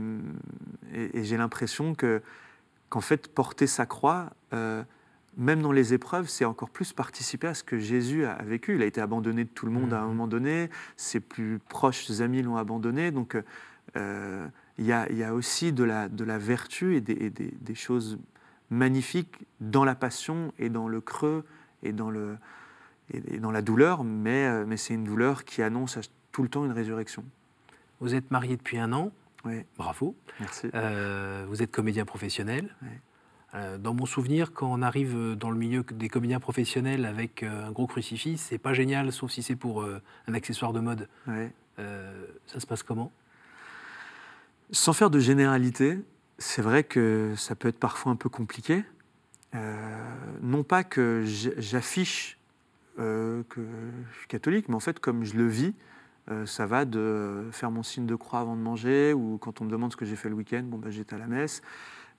et- 0.95 1.19
et 1.19 1.25
j'ai 1.25 1.37
l'impression 1.37 1.95
que 1.95 2.23
qu'en 2.91 3.01
fait, 3.03 3.29
porter 3.29 3.67
sa 3.67 3.85
croix, 3.85 4.31
euh, 4.55 4.83
même 5.37 5.61
dans 5.61 5.73
les 5.73 5.93
épreuves, 5.93 6.29
c'est 6.29 6.47
encore 6.47 6.71
plus 6.71 6.93
participer 6.95 7.47
à 7.49 7.55
ce 7.55 7.63
que 7.63 7.79
Jésus 7.79 8.25
a 8.25 8.33
a 8.33 8.43
vécu. 8.45 8.77
Il 8.77 8.83
a 8.83 8.87
été 8.87 9.01
abandonné 9.01 9.45
de 9.45 9.51
tout 9.51 9.67
le 9.67 9.73
monde 9.73 9.93
à 9.93 9.99
un 9.99 10.03
Mhm. 10.05 10.09
moment 10.09 10.27
donné, 10.27 10.71
ses 10.97 11.21
plus 11.21 11.59
proches 11.69 12.11
amis 12.21 12.41
l'ont 12.43 12.57
abandonné. 12.57 13.11
Donc, 13.11 13.37
euh, 13.97 14.47
il 14.79 14.87
y, 14.87 14.93
a, 14.93 15.11
il 15.11 15.17
y 15.19 15.25
a 15.25 15.35
aussi 15.35 15.73
de 15.73 15.85
la, 15.85 16.09
de 16.09 16.25
la 16.25 16.39
vertu 16.39 16.97
et, 16.97 17.01
des, 17.01 17.13
et 17.15 17.31
des- 17.31 17.53
des 17.61 17.75
choses 17.75 18.19
magnifiques 18.71 19.37
dans 19.61 19.85
la 19.85 19.95
passion 19.95 20.53
et 20.59 20.69
dans 20.69 20.89
le 20.89 21.01
creux 21.01 21.45
et 21.83 21.93
dans, 21.93 22.11
le, 22.11 22.37
et, 23.13 23.35
et 23.35 23.39
dans 23.39 23.51
la 23.51 23.63
douleur, 23.63 24.05
mais, 24.05 24.47
euh, 24.47 24.65
mais 24.67 24.77
c'est 24.77 24.95
une 24.95 25.05
douleur 25.05 25.45
qui 25.45 25.63
annonce 25.63 25.99
tout 26.33 26.43
le 26.43 26.49
temps 26.49 26.65
une 26.65 26.73
résurrection. 26.73 27.25
Vous 28.01 28.15
êtes 28.15 28.31
marié 28.31 28.57
depuis 28.57 28.79
un 28.79 28.93
an. 28.93 29.11
Oui, 29.45 29.65
Bravo. 29.77 30.15
merci. 30.41 30.69
Euh, 30.75 31.45
vous 31.49 31.63
êtes 31.63 31.71
comédien 31.73 32.05
professionnel. 32.05 32.75
Euh, 33.55 33.79
dans 33.79 33.95
mon 33.95 34.05
souvenir, 34.05 34.53
quand 34.53 34.71
on 34.71 34.83
arrive 34.83 35.35
dans 35.37 35.51
le 35.51 35.57
milieu 35.57 35.83
des 35.93 36.09
comédiens 36.11 36.39
professionnels 36.41 37.07
avec 37.07 37.43
euh, 37.43 37.67
un 37.69 37.73
gros 37.73 37.87
crucifix, 37.87 38.37
c'est 38.37 38.59
pas 38.59 38.75
génial, 38.75 39.11
sauf 39.11 39.31
si 39.31 39.43
c'est 39.43 39.57
pour 39.57 39.85
un 39.85 40.35
accessoire 40.35 40.73
de 40.73 40.81
mode. 40.81 41.09
Ça 41.77 42.61
se 42.61 42.67
passe 42.67 42.83
comment? 42.83 43.11
Sans 44.71 44.93
faire 44.93 45.11
de 45.11 45.19
généralité, 45.19 45.99
c'est 46.39 46.63
vrai 46.63 46.85
que 46.85 47.33
ça 47.37 47.55
peut 47.55 47.69
être 47.69 47.79
parfois 47.79 48.13
un 48.13 48.17
peu 48.17 48.29
compliqué. 48.29 48.85
Euh, 49.55 50.15
non 50.43 50.63
pas 50.63 50.85
que 50.85 51.23
j'affiche 51.25 52.39
euh, 52.99 53.43
que 53.49 53.61
je 54.13 54.19
suis 54.19 54.29
catholique, 54.29 54.69
mais 54.69 54.75
en 54.75 54.81
fait, 54.81 54.99
comme 55.01 55.25
je 55.25 55.37
le 55.37 55.47
vis, 55.47 55.73
euh, 56.31 56.45
ça 56.45 56.67
va 56.67 56.85
de 56.85 57.49
faire 57.53 57.71
mon 57.71 57.83
signe 57.83 58.05
de 58.07 58.15
croix 58.15 58.41
avant 58.41 58.57
de 58.57 58.61
manger, 58.61 59.15
ou 59.15 59.39
quand 59.39 59.61
on 59.61 59.65
me 59.65 59.71
demande 59.71 59.93
ce 59.93 59.97
que 59.97 60.05
j'ai 60.05 60.17
fait 60.17 60.29
le 60.29 60.35
week-end, 60.35 60.63
bon, 60.65 60.77
bah, 60.79 60.91
j'étais 60.91 61.15
à 61.15 61.19
la 61.19 61.27
messe. 61.29 61.63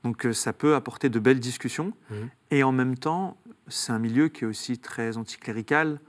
Donc 0.04 0.26
ça 0.32 0.54
peut 0.54 0.76
apporter 0.76 1.10
de 1.10 1.20
belles 1.20 1.42
discussions. 1.42 1.94
Mhm. 2.10 2.30
Et 2.52 2.64
en 2.64 2.72
même 2.72 2.98
temps, 2.98 3.38
c'est 3.68 3.92
un 3.92 4.00
milieu 4.00 4.30
qui 4.30 4.46
est 4.46 4.48
aussi 4.48 4.80
très 4.80 5.18
anticlérical. 5.18 6.00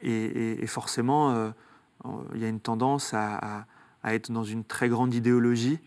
et, 0.00 0.10
et- 0.24 0.62
et 0.62 0.66
forcément, 0.66 1.52
il 2.34 2.40
y 2.40 2.44
a 2.44 2.48
une 2.48 2.60
tendance 2.60 3.12
à, 3.12 3.36
à- 3.60 3.66
à 4.02 4.14
être 4.14 4.30
dans 4.30 4.44
une 4.44 4.64
très 4.64 4.88
grande 4.88 5.14
idéologie. 5.14 5.78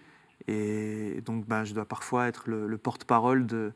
Et 0.47 1.21
donc, 1.25 1.45
ben, 1.47 1.63
je 1.63 1.73
dois 1.73 1.86
parfois 1.86 2.28
être 2.28 2.49
le, 2.49 2.67
le 2.67 2.78
porte-parole 2.78 3.45
de, 3.45 3.73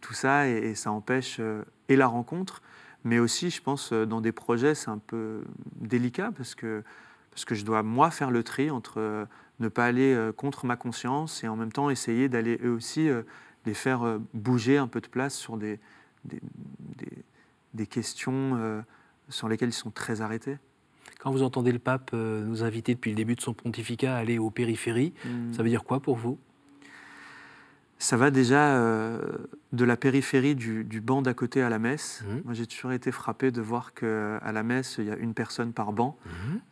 tout 0.00 0.14
ça. 0.14 0.48
Et, 0.48 0.74
ça 0.74 0.90
empêche 0.92 1.38
euh, 1.40 1.62
et 1.88 1.96
la 1.96 2.06
rencontre, 2.06 2.62
mais 3.04 3.18
aussi, 3.18 3.50
je 3.50 3.60
pense, 3.60 3.92
euh, 3.92 4.06
dans 4.06 4.20
des 4.20 4.32
projets, 4.32 4.74
c'est 4.74 4.90
un 4.90 4.98
peu 4.98 5.44
délicat 5.76 6.32
parce 6.36 6.54
que, 6.54 6.82
parce 7.30 7.44
que 7.44 7.54
je 7.54 7.64
dois, 7.64 7.82
moi, 7.82 8.10
faire 8.10 8.30
le 8.30 8.42
tri 8.42 8.70
entre 8.70 8.98
euh, 8.98 9.26
ne 9.60 9.68
pas 9.68 9.86
aller 9.86 10.30
contre 10.36 10.66
ma 10.66 10.76
conscience 10.76 11.44
et 11.44 11.48
en 11.48 11.54
même 11.54 11.70
temps 11.70 11.88
essayer 11.88 12.28
d'aller 12.28 12.58
eux 12.64 12.72
aussi 12.72 13.08
les 13.66 13.74
faire 13.74 14.18
bouger 14.32 14.78
un 14.78 14.88
peu 14.88 15.00
de 15.00 15.06
place 15.06 15.36
sur 15.36 15.56
des, 15.56 15.78
des, 16.24 16.40
des- 17.72 17.86
questions 17.86 18.82
sur 19.28 19.48
lesquelles 19.48 19.68
ils 19.68 19.72
sont 19.72 19.92
très 19.92 20.22
arrêtés. 20.22 20.58
Quand 21.24 21.30
vous 21.32 21.42
entendez 21.42 21.72
le 21.72 21.78
pape 21.78 22.10
euh, 22.12 22.44
nous 22.44 22.62
inviter 22.62 22.94
depuis 22.94 23.10
le 23.10 23.16
début 23.16 23.34
de 23.34 23.40
son 23.40 23.54
pontificat 23.54 24.14
à 24.14 24.18
aller 24.18 24.38
aux 24.38 24.50
périphéries, 24.50 25.14
ça 25.52 25.62
veut 25.62 25.70
dire 25.70 25.82
quoi 25.82 25.98
pour 26.00 26.16
vous? 26.16 26.38
Ça 27.96 28.18
va 28.18 28.30
déjà 28.30 28.76
euh, 28.76 29.18
de 29.72 29.84
la 29.86 29.96
périphérie 29.96 30.54
du, 30.54 30.84
du 30.84 31.00
banc 31.00 31.22
d'à 31.22 31.32
côté 31.32 31.62
à 31.62 31.70
la 31.70 31.78
messe. 31.78 32.22
Mhm. 32.28 32.42
Moi, 32.44 32.52
j'ai 32.52 32.66
toujours 32.66 32.92
été 32.92 33.10
frappé 33.10 33.50
de 33.50 33.62
voir 33.62 33.94
qu'à 33.94 34.52
la 34.52 34.62
messe, 34.62 34.96
il 34.98 35.06
y 35.06 35.10
a 35.10 35.16
une 35.16 35.32
personne 35.32 35.72
par 35.72 35.94
banc. 35.94 36.18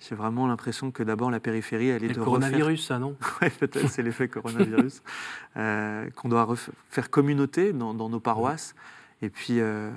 J'ai 0.00 0.14
vraiment 0.14 0.46
l'impression 0.46 0.90
que 0.90 1.02
d'abord, 1.02 1.30
la 1.30 1.40
périphérie, 1.40 1.88
elle 1.88 2.02
est 2.04 2.08
Et 2.08 2.10
de 2.10 2.14
le 2.16 2.20
refaire- 2.20 2.24
coronavirus, 2.50 2.86
ça, 2.86 2.98
non? 2.98 3.16
Ouais, 3.40 3.48
peut-être, 3.48 3.88
c'est 3.88 4.02
l'effet 4.02 4.28
coronavirus. 4.28 5.02
Euh, 5.56 6.08
qu'on 6.16 6.28
doit 6.30 6.46
faire 6.90 7.08
communauté 7.10 7.72
dans, 7.72 7.92
dans 7.94 8.08
nos 8.10 8.20
paroisses. 8.20 8.74
Et 9.22 9.28
puis, 9.30 9.60
euh, 9.60 9.90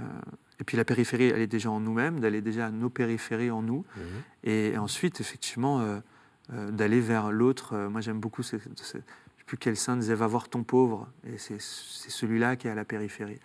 Et 0.59 0.63
puis 0.63 0.77
la 0.77 0.85
périphérie, 0.85 1.25
elle 1.25 1.41
est 1.41 1.47
déjà 1.47 1.69
en 1.69 1.79
nous-mêmes, 1.79 2.19
d'aller 2.19 2.41
déjà 2.41 2.67
à 2.67 2.71
nos 2.71 2.89
périphéries 2.89 3.51
en 3.51 3.61
nous. 3.61 3.85
Mhm. 3.97 4.03
Et 4.43 4.77
ensuite, 4.77 5.19
effectivement, 5.21 5.81
euh, 5.81 5.99
euh, 6.53 6.71
d'aller 6.71 7.01
vers 7.01 7.31
l'autre. 7.31 7.73
Euh, 7.73 7.89
moi, 7.89 8.01
j'aime 8.01 8.19
beaucoup, 8.19 8.43
ce- 8.43 8.57
ce- 8.57 8.63
je 8.63 8.69
ne 8.69 8.75
sais 8.99 9.03
plus 9.45 9.57
quel 9.57 9.75
saint 9.75 9.97
disait, 9.97 10.15
va 10.15 10.27
voir 10.27 10.47
ton 10.49 10.63
pauvre. 10.63 11.07
Et 11.27 11.37
c'est 11.37 11.59
celui-là 11.59 12.55
qui 12.55 12.67
est 12.67 12.71
à 12.71 12.75
la 12.75 12.85
périphérie. 12.85 13.39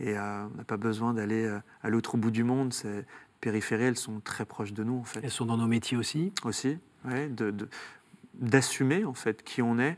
Et 0.00 0.16
euh, 0.18 0.46
on 0.52 0.56
n'a 0.56 0.64
pas 0.64 0.76
besoin 0.76 1.14
d'aller 1.14 1.50
à 1.82 1.88
l'autre 1.90 2.16
bout 2.16 2.30
du 2.30 2.44
monde. 2.44 2.72
Ces 2.74 3.04
périphéries, 3.40 3.84
elles 3.84 3.96
sont 3.96 4.20
très 4.20 4.44
proches 4.44 4.72
de 4.72 4.84
nous, 4.84 4.98
en 4.98 5.04
fait 5.04 5.20
Elles 5.22 5.30
sont 5.30 5.46
dans 5.46 5.56
nos 5.56 5.66
métiers 5.66 5.96
aussi? 5.96 6.32
aussi, 6.44 6.78
ouais, 7.06 7.28
de- 7.28 7.50
de- 7.50 7.68
d'assumer 8.34 9.04
en 9.04 9.14
fait 9.14 9.42
qui 9.42 9.62
on 9.62 9.78
est 9.78 9.96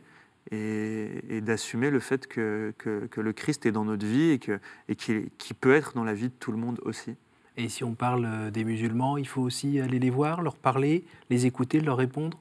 et, 0.50 1.37
et 1.37 1.40
d'assumer 1.40 1.90
le 1.90 2.00
fait 2.00 2.26
que, 2.26 2.74
que- 2.78 3.07
que 3.07 3.20
le 3.20 3.33
Christ 3.33 3.64
est 3.66 3.72
dans 3.72 3.85
notre 3.85 4.05
vie 4.07 4.31
et 4.31 4.38
que 4.38 4.59
et 4.88 4.96
qu'il 4.96 5.31
qu'il 5.38 5.57
peut 5.57 5.72
être 5.72 5.94
dans 5.94 6.05
la 6.05 6.14
vie 6.14 6.28
de 6.28 6.35
tout 6.38 6.52
le 6.52 6.59
monde 6.59 6.81
aussi. 6.85 7.14
Et 7.57 7.68
si 7.68 7.85
on 7.85 7.94
parle 7.94 8.24
euh, 8.24 8.50
des 8.50 8.64
musulmans, 8.64 9.16
il 9.18 9.28
faut 9.28 9.42
aussi 9.42 9.78
aller 9.81 9.98
les 9.98 10.11
voir, 10.11 10.42
leur 10.42 10.57
parler, 10.57 11.05
les 11.31 11.46
écouter, 11.46 11.81
leur 11.81 11.96
répondre? 11.98 12.38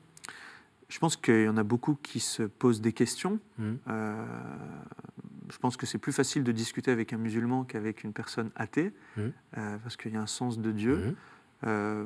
Je 0.90 1.00
pense 1.00 1.16
qu'il 1.16 1.44
y 1.44 1.48
en 1.50 1.58
a 1.58 1.64
beaucoup 1.64 1.96
qui 2.02 2.20
se 2.20 2.44
posent 2.44 2.82
des 2.82 2.92
questions. 2.94 3.40
Mhm. 3.58 3.78
Euh, 3.88 4.26
je 5.52 5.58
pense 5.58 5.76
que 5.78 5.86
c'est 5.86 5.98
plus 5.98 6.14
facile 6.14 6.44
de 6.44 6.52
discuter 6.52 6.92
avec 6.92 7.12
un 7.14 7.18
musulman 7.18 7.64
qu'avec 7.66 8.04
une 8.04 8.14
personne 8.14 8.52
athée, 8.56 8.92
Mhm. 9.18 9.32
euh, 9.58 9.78
parce 9.84 9.96
qu'il 9.98 10.14
y 10.14 10.18
a 10.18 10.22
un 10.22 10.28
sens 10.28 10.60
de 10.60 10.72
Dieu. 10.72 11.16
Il 11.64 12.06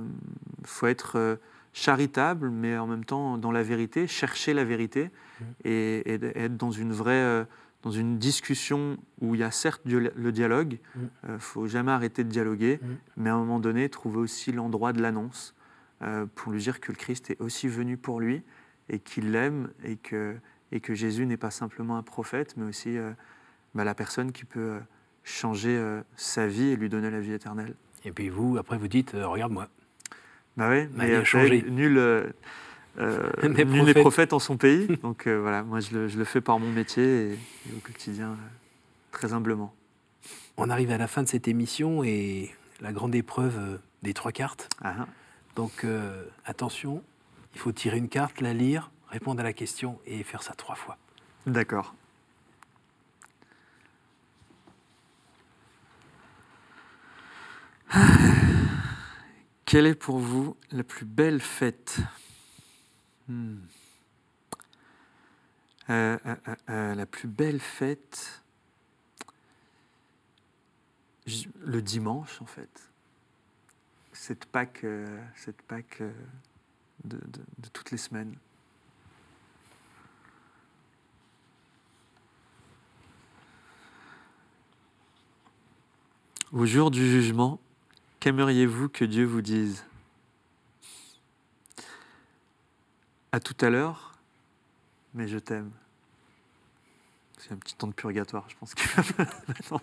faut 0.65 0.87
être 0.87 1.39
charitable, 1.75 2.49
mais 2.49 2.77
en 2.77 2.87
même 2.87 3.03
temps 3.03 3.37
dans 3.37 3.51
la 3.51 3.61
vérité, 3.61 4.07
chercher 4.07 4.53
la 4.53 4.63
vérité 4.63 5.11
Mhm. 5.41 5.45
et, 5.65 6.13
être 6.13 6.55
dans 6.55 6.71
une 6.71 6.93
vraie, 6.93 7.11
euh, 7.13 7.43
dans 7.83 7.91
une 7.91 8.17
discussion 8.17 8.97
où 9.19 9.35
il 9.35 9.41
y 9.41 9.43
a 9.43 9.51
certes 9.51 9.81
le 9.85 10.31
dialogue. 10.31 10.79
Il 10.95 11.01
Mhm. 11.01 11.33
ne 11.33 11.37
faut 11.37 11.67
jamais 11.67 11.91
arrêter 11.91 12.23
de 12.23 12.29
dialoguer, 12.29 12.79
Mhm. 12.81 12.95
mais 13.17 13.29
à 13.29 13.33
un 13.35 13.39
moment 13.39 13.59
donné, 13.59 13.89
trouver 13.89 14.17
aussi 14.19 14.53
l'endroit 14.53 14.93
de 14.93 15.01
l'annonce 15.01 15.53
euh, 16.01 16.25
pour 16.35 16.51
lui 16.53 16.59
dire 16.61 16.79
que 16.79 16.91
le 16.93 16.97
Christ 16.97 17.29
est 17.31 17.41
aussi 17.41 17.67
venu 17.67 17.97
pour 17.97 18.19
lui 18.21 18.41
et 18.89 18.99
qu'il 18.99 19.31
l'aime 19.31 19.69
et 19.83 19.97
que, 19.97 20.35
et 20.71 20.79
que 20.79 20.93
Jésus 20.93 21.25
n'est 21.25 21.37
pas 21.37 21.51
simplement 21.51 21.97
un 21.97 22.03
prophète, 22.03 22.55
mais 22.57 22.65
aussi 22.65 22.97
euh, 22.97 23.11
bah, 23.73 23.83
la 23.83 23.95
personne 23.95 24.31
qui 24.31 24.45
peut 24.45 24.59
euh, 24.59 24.79
changer 25.23 25.75
euh, 25.77 26.01
sa 26.15 26.47
vie 26.47 26.67
et 26.67 26.75
lui 26.77 26.87
donner 26.89 27.11
la 27.11 27.19
vie 27.19 27.33
éternelle. 27.33 27.75
Et 28.05 28.11
puis 28.11 28.29
vous, 28.29 28.57
après, 28.57 28.77
vous 28.77 28.87
dites, 28.87 29.13
euh, 29.15 29.27
regarde-moi. 29.27 29.67
Bah 30.57 30.69
oui, 30.69 30.87
Ma 30.93 31.05
mais 31.05 31.15
a 31.15 31.23
changé. 31.23 31.63
nul, 31.67 31.97
euh, 31.97 32.27
euh, 32.99 33.29
N'est 33.49 33.65
nul 33.65 33.83
n'est 33.83 33.93
prophète. 33.93 34.31
en 34.33 34.39
son 34.39 34.57
pays. 34.57 34.87
Donc 35.03 35.27
euh, 35.27 35.39
voilà, 35.39 35.63
moi 35.63 35.79
je 35.79 35.93
le, 35.93 36.07
je 36.07 36.17
le 36.17 36.23
fais 36.23 36.41
par 36.41 36.59
mon 36.59 36.71
métier 36.71 37.03
et, 37.03 37.31
et 37.33 37.73
au 37.75 37.79
quotidien, 37.79 38.29
euh, 38.29 38.35
très 39.11 39.33
humblement. 39.33 39.73
On 40.57 40.69
arrive 40.69 40.91
à 40.91 40.97
la 40.97 41.07
fin 41.07 41.23
de 41.23 41.27
cette 41.27 41.47
émission 41.49 42.03
et 42.03 42.53
la 42.81 42.93
grande 42.93 43.13
épreuve 43.15 43.79
des 44.03 44.13
trois 44.13 44.31
cartes. 44.31 44.69
Ah, 44.81 44.93
ah. 45.01 45.07
Donc 45.55 45.85
attention, 46.45 47.01
il 47.53 47.59
faut 47.59 47.71
tirer 47.73 47.97
une 47.97 48.07
carte, 48.09 48.39
la 48.41 48.53
lire, 48.53 48.91
répondre 49.09 49.39
à 49.41 49.43
la 49.43 49.53
question 49.53 49.99
et 50.05 50.23
faire 50.23 50.43
ça 50.43 50.53
trois 50.53 50.75
fois. 50.75 50.97
D'accord. 51.45 51.93
Quelle 59.75 59.87
est 59.87 59.95
pour 59.95 60.19
vous 60.19 60.55
la 60.71 60.85
plus 60.85 61.05
belle 61.05 61.41
fête 61.41 61.97
Hmm. 63.27 63.57
Euh, 65.89 66.17
euh, 66.25 66.35
euh, 66.69 66.95
La 66.95 67.05
plus 67.05 67.27
belle 67.27 67.59
fête 67.59 68.41
Le 71.59 71.81
dimanche, 71.81 72.41
en 72.41 72.45
fait. 72.45 72.89
Cette 74.13 74.45
Pâque, 74.45 74.85
cette 75.35 75.61
Pâque 75.63 76.01
de 77.03 77.19
toutes 77.73 77.91
les 77.91 77.97
semaines. 77.97 78.33
Au 86.53 86.65
jour 86.65 86.91
du 86.91 87.05
jugement, 87.05 87.59
qu'aimeriez-vous 88.25 88.89
que 88.89 89.05
Dieu 89.05 89.23
vous 89.23 89.43
dise? 89.43 89.85
À 93.31 93.39
tout 93.39 93.55
à 93.61 93.69
l'heure, 93.69 94.13
mais 95.13 95.27
je 95.27 95.37
t'aime. 95.37 95.69
C'est 97.37 97.51
un 97.51 97.57
petit 97.57 97.75
temps 97.75 97.85
de 97.85 97.93
purgatoire, 97.93 98.49
je 98.49 98.55
pense. 98.55 98.73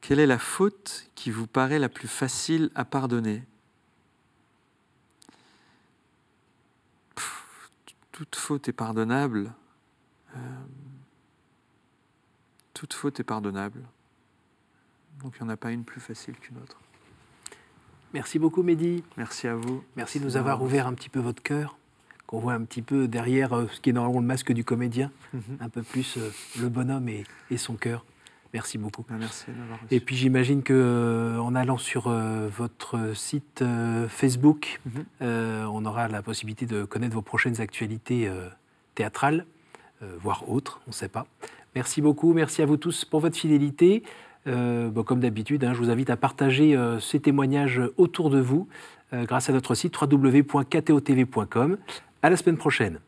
Quelle 0.00 0.18
est 0.18 0.26
la 0.26 0.40
faute 0.40 1.08
qui 1.14 1.30
vous 1.30 1.46
paraît 1.46 1.78
la 1.78 1.88
plus 1.88 2.08
facile 2.08 2.72
à 2.74 2.84
pardonner? 2.84 3.44
Toute 8.10 8.34
faute 8.34 8.66
est 8.66 8.72
pardonnable. 8.72 9.54
Euh, 10.34 10.40
toute 12.82 12.94
faute 12.94 13.20
est 13.20 13.24
pardonnable. 13.24 13.80
Donc 15.22 15.34
il 15.38 15.44
n'y 15.44 15.48
en 15.48 15.52
a 15.52 15.56
pas 15.56 15.70
une 15.70 15.84
plus 15.84 16.00
facile 16.00 16.34
qu'une 16.34 16.56
autre. 16.56 16.80
Merci 18.12 18.40
beaucoup 18.40 18.64
Mehdi. 18.64 19.04
Merci 19.16 19.46
à 19.46 19.54
vous. 19.54 19.84
Merci 19.96 20.18
de 20.18 20.24
nous 20.24 20.36
avoir 20.36 20.60
ouvert 20.64 20.88
un 20.88 20.94
petit 20.94 21.08
peu 21.08 21.20
votre 21.20 21.40
cœur, 21.44 21.76
qu'on 22.26 22.40
voit 22.40 22.54
un 22.54 22.64
petit 22.64 22.82
peu 22.82 23.06
derrière 23.06 23.52
euh, 23.56 23.68
ce 23.72 23.80
qui 23.80 23.90
est 23.90 23.92
normalement 23.92 24.18
le 24.20 24.26
masque 24.26 24.52
du 24.52 24.64
comédien, 24.64 25.12
Mhm. 25.32 25.58
un 25.60 25.68
peu 25.68 25.82
plus 25.84 26.16
euh, 26.18 26.28
le 26.60 26.68
bonhomme 26.68 27.08
et, 27.08 27.22
et 27.52 27.56
son 27.56 27.76
cœur. 27.76 28.04
Merci 28.52 28.78
beaucoup. 28.78 29.04
Ben, 29.08 29.16
Merci. 29.16 29.46
Et 29.92 30.00
puis 30.00 30.16
j'imagine 30.16 30.64
que 30.64 30.72
euh, 30.74 31.38
en 31.40 31.54
allant 31.54 31.78
sur 31.78 32.08
euh, 32.08 32.48
votre 32.48 33.14
site 33.14 33.62
Facebook, 34.08 34.80
Mhm. 34.86 35.04
on 35.70 35.84
aura 35.86 36.08
la 36.08 36.20
possibilité 36.20 36.66
de 36.66 36.84
connaître 36.84 37.14
vos 37.14 37.22
prochaines 37.22 37.60
actualités 37.60 38.28
théâtrales, 38.96 39.46
voire 40.20 40.48
autres, 40.48 40.80
on 40.86 40.90
ne 40.90 40.94
sait 40.94 41.08
pas. 41.08 41.26
Merci 41.74 42.02
beaucoup, 42.02 42.32
merci 42.34 42.62
à 42.62 42.66
vous 42.66 42.76
tous 42.76 43.04
pour 43.04 43.20
votre 43.20 43.36
fidélité. 43.36 44.02
Euh, 44.46 44.90
comme 45.02 45.20
d'habitude, 45.20 45.64
hein, 45.64 45.72
je 45.72 45.78
vous 45.78 45.90
invite 45.90 46.10
à 46.10 46.16
partager 46.16 46.76
euh, 46.76 46.98
ces 46.98 47.20
témoignages 47.20 47.80
autour 47.96 48.30
de 48.30 48.40
vous 48.40 48.68
euh, 49.12 49.24
grâce 49.24 49.48
à 49.48 49.52
notre 49.52 49.74
site 49.74 49.94
www.ktotv.com. 50.00 51.78
À 52.22 52.30
la 52.30 52.36
semaine 52.36 52.56
prochaine. 52.56 52.98